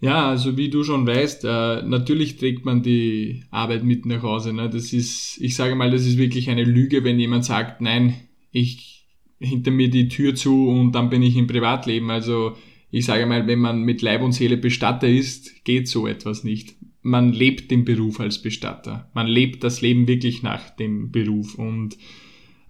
Ja, 0.00 0.28
also 0.28 0.56
wie 0.56 0.68
du 0.68 0.84
schon 0.84 1.06
weißt, 1.06 1.44
äh, 1.44 1.82
natürlich 1.82 2.36
trägt 2.36 2.64
man 2.64 2.82
die 2.82 3.42
Arbeit 3.50 3.82
mit 3.82 4.06
nach 4.06 4.22
Hause. 4.22 4.52
Ne? 4.52 4.70
Das 4.70 4.92
ist, 4.92 5.38
ich 5.40 5.56
sage 5.56 5.74
mal, 5.74 5.90
das 5.90 6.06
ist 6.06 6.18
wirklich 6.18 6.50
eine 6.50 6.62
Lüge, 6.62 7.02
wenn 7.02 7.18
jemand 7.18 7.44
sagt, 7.44 7.80
nein, 7.80 8.14
ich 8.52 9.06
hinter 9.40 9.70
mir 9.70 9.90
die 9.90 10.08
Tür 10.08 10.34
zu 10.34 10.68
und 10.68 10.92
dann 10.92 11.10
bin 11.10 11.22
ich 11.22 11.36
im 11.36 11.46
Privatleben. 11.46 12.10
Also 12.10 12.56
ich 12.90 13.04
sage 13.04 13.26
mal, 13.26 13.46
wenn 13.46 13.58
man 13.58 13.82
mit 13.82 14.02
Leib 14.02 14.22
und 14.22 14.32
Seele 14.32 14.56
Bestatter 14.56 15.08
ist, 15.08 15.64
geht 15.64 15.88
so 15.88 16.06
etwas 16.06 16.44
nicht. 16.44 16.76
Man 17.02 17.32
lebt 17.32 17.70
den 17.70 17.84
Beruf 17.84 18.20
als 18.20 18.40
Bestatter. 18.40 19.10
Man 19.14 19.26
lebt 19.26 19.64
das 19.64 19.80
Leben 19.80 20.06
wirklich 20.08 20.42
nach 20.42 20.70
dem 20.70 21.10
Beruf. 21.10 21.54
Und 21.54 21.96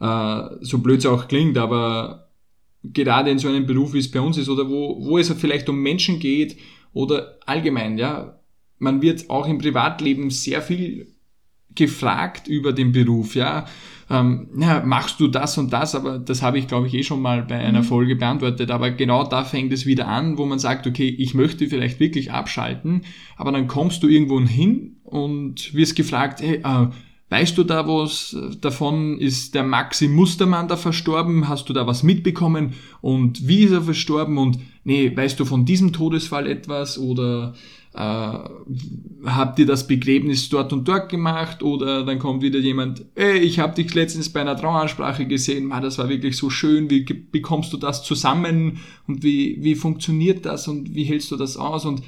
äh, 0.01 0.43
so 0.61 0.79
blöd 0.79 0.99
es 0.99 1.07
auch 1.07 1.29
klingt, 1.29 1.59
aber 1.59 2.28
gerade 2.83 3.31
in 3.31 3.39
so 3.39 3.49
einem 3.49 3.67
Beruf, 3.67 3.93
wie 3.93 3.99
es 3.99 4.11
bei 4.11 4.21
uns 4.21 4.39
ist, 4.39 4.49
oder 4.49 4.69
wo, 4.69 5.05
wo 5.05 5.19
es 5.19 5.33
vielleicht 5.33 5.69
um 5.69 5.81
Menschen 5.81 6.19
geht, 6.19 6.57
oder 6.93 7.39
allgemein, 7.47 7.99
ja, 7.99 8.41
man 8.79 9.03
wird 9.03 9.29
auch 9.31 9.47
im 9.47 9.59
Privatleben 9.59 10.31
sehr 10.31 10.63
viel 10.63 11.15
gefragt 11.75 12.49
über 12.49 12.73
den 12.73 12.93
Beruf, 12.93 13.35
ja. 13.35 13.67
Ähm, 14.11 14.49
ja, 14.59 14.83
machst 14.85 15.21
du 15.21 15.29
das 15.29 15.59
und 15.59 15.73
das, 15.73 15.95
aber 15.95 16.19
das 16.19 16.43
habe 16.43 16.59
ich, 16.59 16.67
glaube 16.67 16.87
ich, 16.87 16.95
eh 16.95 17.03
schon 17.03 17.21
mal 17.21 17.43
bei 17.43 17.59
einer 17.59 17.83
Folge 17.83 18.17
beantwortet. 18.17 18.71
Aber 18.71 18.91
genau 18.91 19.25
da 19.25 19.45
fängt 19.45 19.73
es 19.73 19.85
wieder 19.85 20.09
an, 20.09 20.39
wo 20.39 20.47
man 20.47 20.59
sagt, 20.59 20.87
okay, 20.87 21.09
ich 21.09 21.35
möchte 21.35 21.69
vielleicht 21.69 22.01
wirklich 22.01 22.33
abschalten, 22.33 23.03
aber 23.37 23.53
dann 23.53 23.69
kommst 23.69 24.03
du 24.03 24.09
irgendwo 24.09 24.41
hin 24.41 24.97
und 25.05 25.75
wirst 25.75 25.95
gefragt, 25.95 26.41
hey, 26.41 26.63
äh, 26.65 26.89
weißt 27.31 27.59
du 27.59 27.65
da 27.65 27.87
was 27.87 28.37
davon? 28.61 29.19
Ist 29.19 29.55
der 29.55 29.65
Maxi 29.65 30.09
Mustermann 30.09 30.69
da 30.69 30.77
verstorben? 30.77 31.49
Hast 31.49 31.69
du 31.69 31.73
da 31.73 31.87
was 31.87 32.03
mitbekommen? 32.03 32.75
Und 33.01 33.47
wie 33.47 33.65
ist 33.65 33.73
er 33.73 33.83
verstorben? 33.83 34.39
Und 34.39 34.59
nee, 34.85 35.15
weißt 35.15 35.39
du 35.39 35.45
von 35.45 35.65
diesem 35.65 35.93
Todesfall 35.93 36.47
etwas? 36.47 36.99
Oder 36.99 37.55
äh, 37.95 38.39
habt 39.27 39.59
ihr 39.59 39.67
das 39.67 39.87
Begräbnis 39.87 40.49
dort 40.49 40.73
und 40.73 40.89
dort 40.89 41.11
gemacht? 41.11 41.63
Oder 41.63 42.05
dann 42.05 42.19
kommt 42.19 42.43
wieder 42.43 42.59
jemand, 42.59 43.05
ey, 43.15 43.39
ich 43.39 43.59
habe 43.59 43.75
dich 43.75 43.93
letztens 43.95 44.33
bei 44.33 44.41
einer 44.41 44.57
Traueransprache 44.57 45.27
gesehen, 45.27 45.67
Ma, 45.67 45.81
das 45.81 45.99
war 45.99 46.09
wirklich 46.09 46.37
so 46.37 46.49
schön, 46.49 46.89
wie 46.91 47.03
bekommst 47.03 47.73
du 47.73 47.77
das 47.77 48.03
zusammen? 48.05 48.79
Und 49.07 49.23
wie, 49.23 49.59
wie 49.61 49.75
funktioniert 49.75 50.47
das? 50.47 50.69
Und 50.69 50.95
wie 50.95 51.05
hältst 51.05 51.31
du 51.31 51.37
das 51.37 51.57
aus? 51.57 51.85
Und 51.85 52.03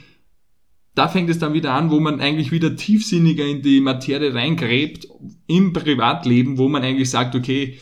da 0.94 1.08
fängt 1.08 1.30
es 1.30 1.38
dann 1.38 1.54
wieder 1.54 1.72
an, 1.72 1.90
wo 1.90 2.00
man 2.00 2.20
eigentlich 2.20 2.50
wieder 2.52 2.76
tiefsinniger 2.76 3.46
in 3.46 3.62
die 3.62 3.80
Materie 3.80 4.34
reingräbt 4.34 5.06
im 5.46 5.72
Privatleben, 5.72 6.58
wo 6.58 6.68
man 6.68 6.82
eigentlich 6.82 7.10
sagt, 7.10 7.34
okay, 7.34 7.78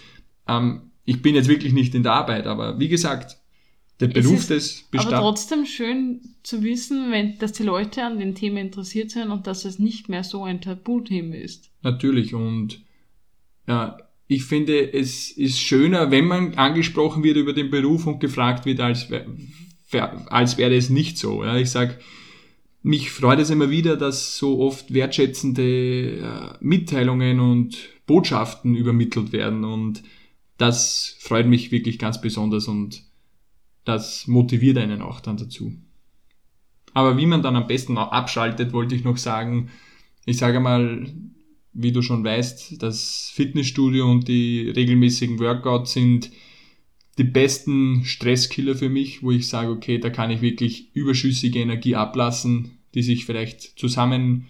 ähm, 0.47 0.83
ich 1.05 1.23
bin 1.23 1.35
jetzt 1.35 1.49
wirklich 1.49 1.73
nicht 1.73 1.95
in 1.95 2.03
der 2.03 2.13
Arbeit, 2.13 2.47
aber 2.47 2.79
wie 2.79 2.89
gesagt, 2.89 3.39
der 4.01 4.09
Beruf 4.09 4.41
ist 4.41 4.51
des 4.51 4.83
Bestand. 4.91 5.15
Aber 5.15 5.23
trotzdem 5.23 5.65
schön 5.67 6.21
zu 6.43 6.63
wissen, 6.63 7.11
wenn, 7.11 7.39
dass 7.39 7.53
die 7.53 7.65
Leute 7.65 8.05
an 8.05 8.19
den 8.19 8.35
Themen 8.35 8.59
interessiert 8.59 9.11
sind 9.11 9.31
und 9.31 9.47
dass 9.47 9.65
es 9.65 9.79
nicht 9.79 10.09
mehr 10.09 10.23
so 10.23 10.45
ein 10.45 10.61
Tabuthema 10.61 11.35
ist. 11.35 11.71
Natürlich 11.83 12.35
und 12.35 12.83
ja, 13.67 13.97
ich 14.29 14.45
finde, 14.45 14.93
es 14.93 15.31
ist 15.31 15.59
schöner, 15.59 16.11
wenn 16.11 16.27
man 16.27 16.55
angesprochen 16.55 17.23
wird 17.25 17.39
über 17.39 17.55
den 17.55 17.71
Beruf 17.71 18.07
und 18.07 18.21
gefragt 18.21 18.67
wird, 18.67 18.81
als, 18.81 19.11
wär- 19.11 19.27
als 20.31 20.59
wäre 20.59 20.77
es 20.77 20.91
nicht 20.91 21.17
so. 21.19 21.43
Ja, 21.45 21.57
ich 21.57 21.71
sag, 21.71 21.99
mich 22.83 23.11
freut 23.11 23.39
es 23.39 23.51
immer 23.51 23.71
wieder, 23.71 23.97
dass 23.97 24.37
so 24.37 24.61
oft 24.61 24.93
wertschätzende 24.93 26.19
äh, 26.19 26.57
Mitteilungen 26.61 27.41
und 27.41 27.77
Botschaften 28.07 28.75
übermittelt 28.75 29.33
werden 29.33 29.65
und 29.65 30.03
das 30.57 31.17
freut 31.21 31.47
mich 31.47 31.71
wirklich 31.71 31.99
ganz 31.99 32.21
besonders 32.21 32.69
und 32.69 33.03
das 33.85 34.27
motiviert 34.27 34.79
einen 34.79 35.03
auch 35.03 35.21
dann 35.21 35.37
dazu. 35.37 35.73
Aber 36.95 37.17
wie 37.17 37.27
man 37.27 37.43
dann 37.43 37.57
am 37.57 37.67
besten 37.67 37.97
abschaltet, 37.97 38.73
wollte 38.73 38.95
ich 38.95 39.05
noch 39.05 39.19
sagen, 39.19 39.71
ich 40.27 40.39
sage 40.39 40.61
mal, 40.61 41.07
wie 41.73 41.93
du 41.93 42.03
schon 42.03 42.25
weißt, 42.25 42.83
das 42.83 43.31
Fitnessstudio 43.35 44.11
und 44.11 44.27
die 44.27 44.69
regelmäßigen 44.69 45.39
Workouts 45.39 45.93
sind 45.93 46.31
die 47.19 47.25
besten 47.25 48.05
Stresskiller 48.05 48.77
für 48.77 48.89
mich, 48.89 49.23
wo 49.23 49.33
ich 49.33 49.49
sage, 49.49 49.71
okay, 49.71 49.99
da 49.99 50.09
kann 50.09 50.31
ich 50.31 50.41
wirklich 50.41 50.95
überschüssige 50.95 51.59
Energie 51.59 51.97
ablassen, 51.97 52.79
die 52.95 53.03
sich 53.03 53.27
vielleicht 53.27 53.79
zusammen 53.79 54.47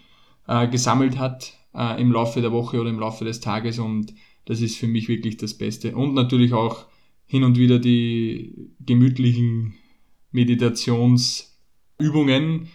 äh, 0.47 0.69
gesammelt 0.69 1.19
hat 1.19 1.55
äh, 1.75 2.01
im 2.01 2.13
Laufe 2.13 2.41
der 2.43 2.53
Woche 2.53 2.81
oder 2.81 2.91
im 2.91 3.01
Laufe 3.01 3.25
des 3.25 3.41
Tages 3.41 3.79
und 3.79 4.13
das 4.45 4.61
ist 4.61 4.77
für 4.77 4.87
mich 4.87 5.09
wirklich 5.09 5.39
das 5.39 5.55
Beste. 5.55 5.97
Und 5.97 6.13
natürlich 6.15 6.53
auch 6.53 6.85
hin 7.27 7.43
und 7.45 7.57
wieder 7.59 7.79
die 7.79 8.71
gemütlichen 8.81 9.75
Meditationsübungen, 10.31 12.69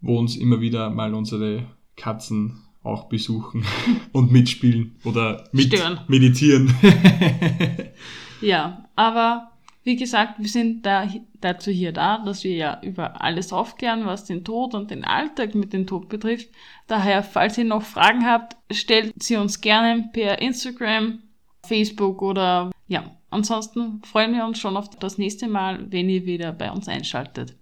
wo 0.00 0.18
uns 0.18 0.36
immer 0.36 0.60
wieder 0.60 0.90
mal 0.90 1.14
unsere 1.14 1.66
Katzen 1.96 2.60
auch 2.82 3.08
besuchen 3.08 3.64
und 4.12 4.32
mitspielen 4.32 4.96
oder 5.04 5.48
mit 5.52 5.66
Stören. 5.66 6.00
meditieren. 6.08 6.74
Ja, 8.44 8.88
aber 8.94 9.50
wie 9.84 9.96
gesagt, 9.96 10.38
wir 10.38 10.48
sind 10.48 10.84
da, 10.86 11.06
dazu 11.40 11.70
hier 11.70 11.92
da, 11.92 12.18
dass 12.24 12.42
wir 12.42 12.54
ja 12.54 12.80
über 12.82 13.20
alles 13.20 13.52
aufklären, 13.52 14.06
was 14.06 14.24
den 14.24 14.44
Tod 14.44 14.74
und 14.74 14.90
den 14.90 15.04
Alltag 15.04 15.54
mit 15.54 15.72
dem 15.72 15.86
Tod 15.86 16.08
betrifft. 16.08 16.48
Daher, 16.86 17.22
falls 17.22 17.58
ihr 17.58 17.64
noch 17.64 17.82
Fragen 17.82 18.24
habt, 18.24 18.56
stellt 18.72 19.12
sie 19.22 19.36
uns 19.36 19.60
gerne 19.60 20.08
per 20.12 20.40
Instagram, 20.40 21.22
Facebook 21.66 22.22
oder 22.22 22.70
ja. 22.88 23.16
Ansonsten 23.30 24.00
freuen 24.04 24.32
wir 24.32 24.44
uns 24.46 24.60
schon 24.60 24.76
auf 24.76 24.88
das 24.90 25.18
nächste 25.18 25.48
Mal, 25.48 25.90
wenn 25.90 26.08
ihr 26.08 26.24
wieder 26.24 26.52
bei 26.52 26.70
uns 26.70 26.86
einschaltet. 26.86 27.56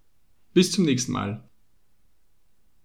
Bis 0.52 0.70
zum 0.70 0.84
nächsten 0.84 1.12
Mal. 1.12 1.48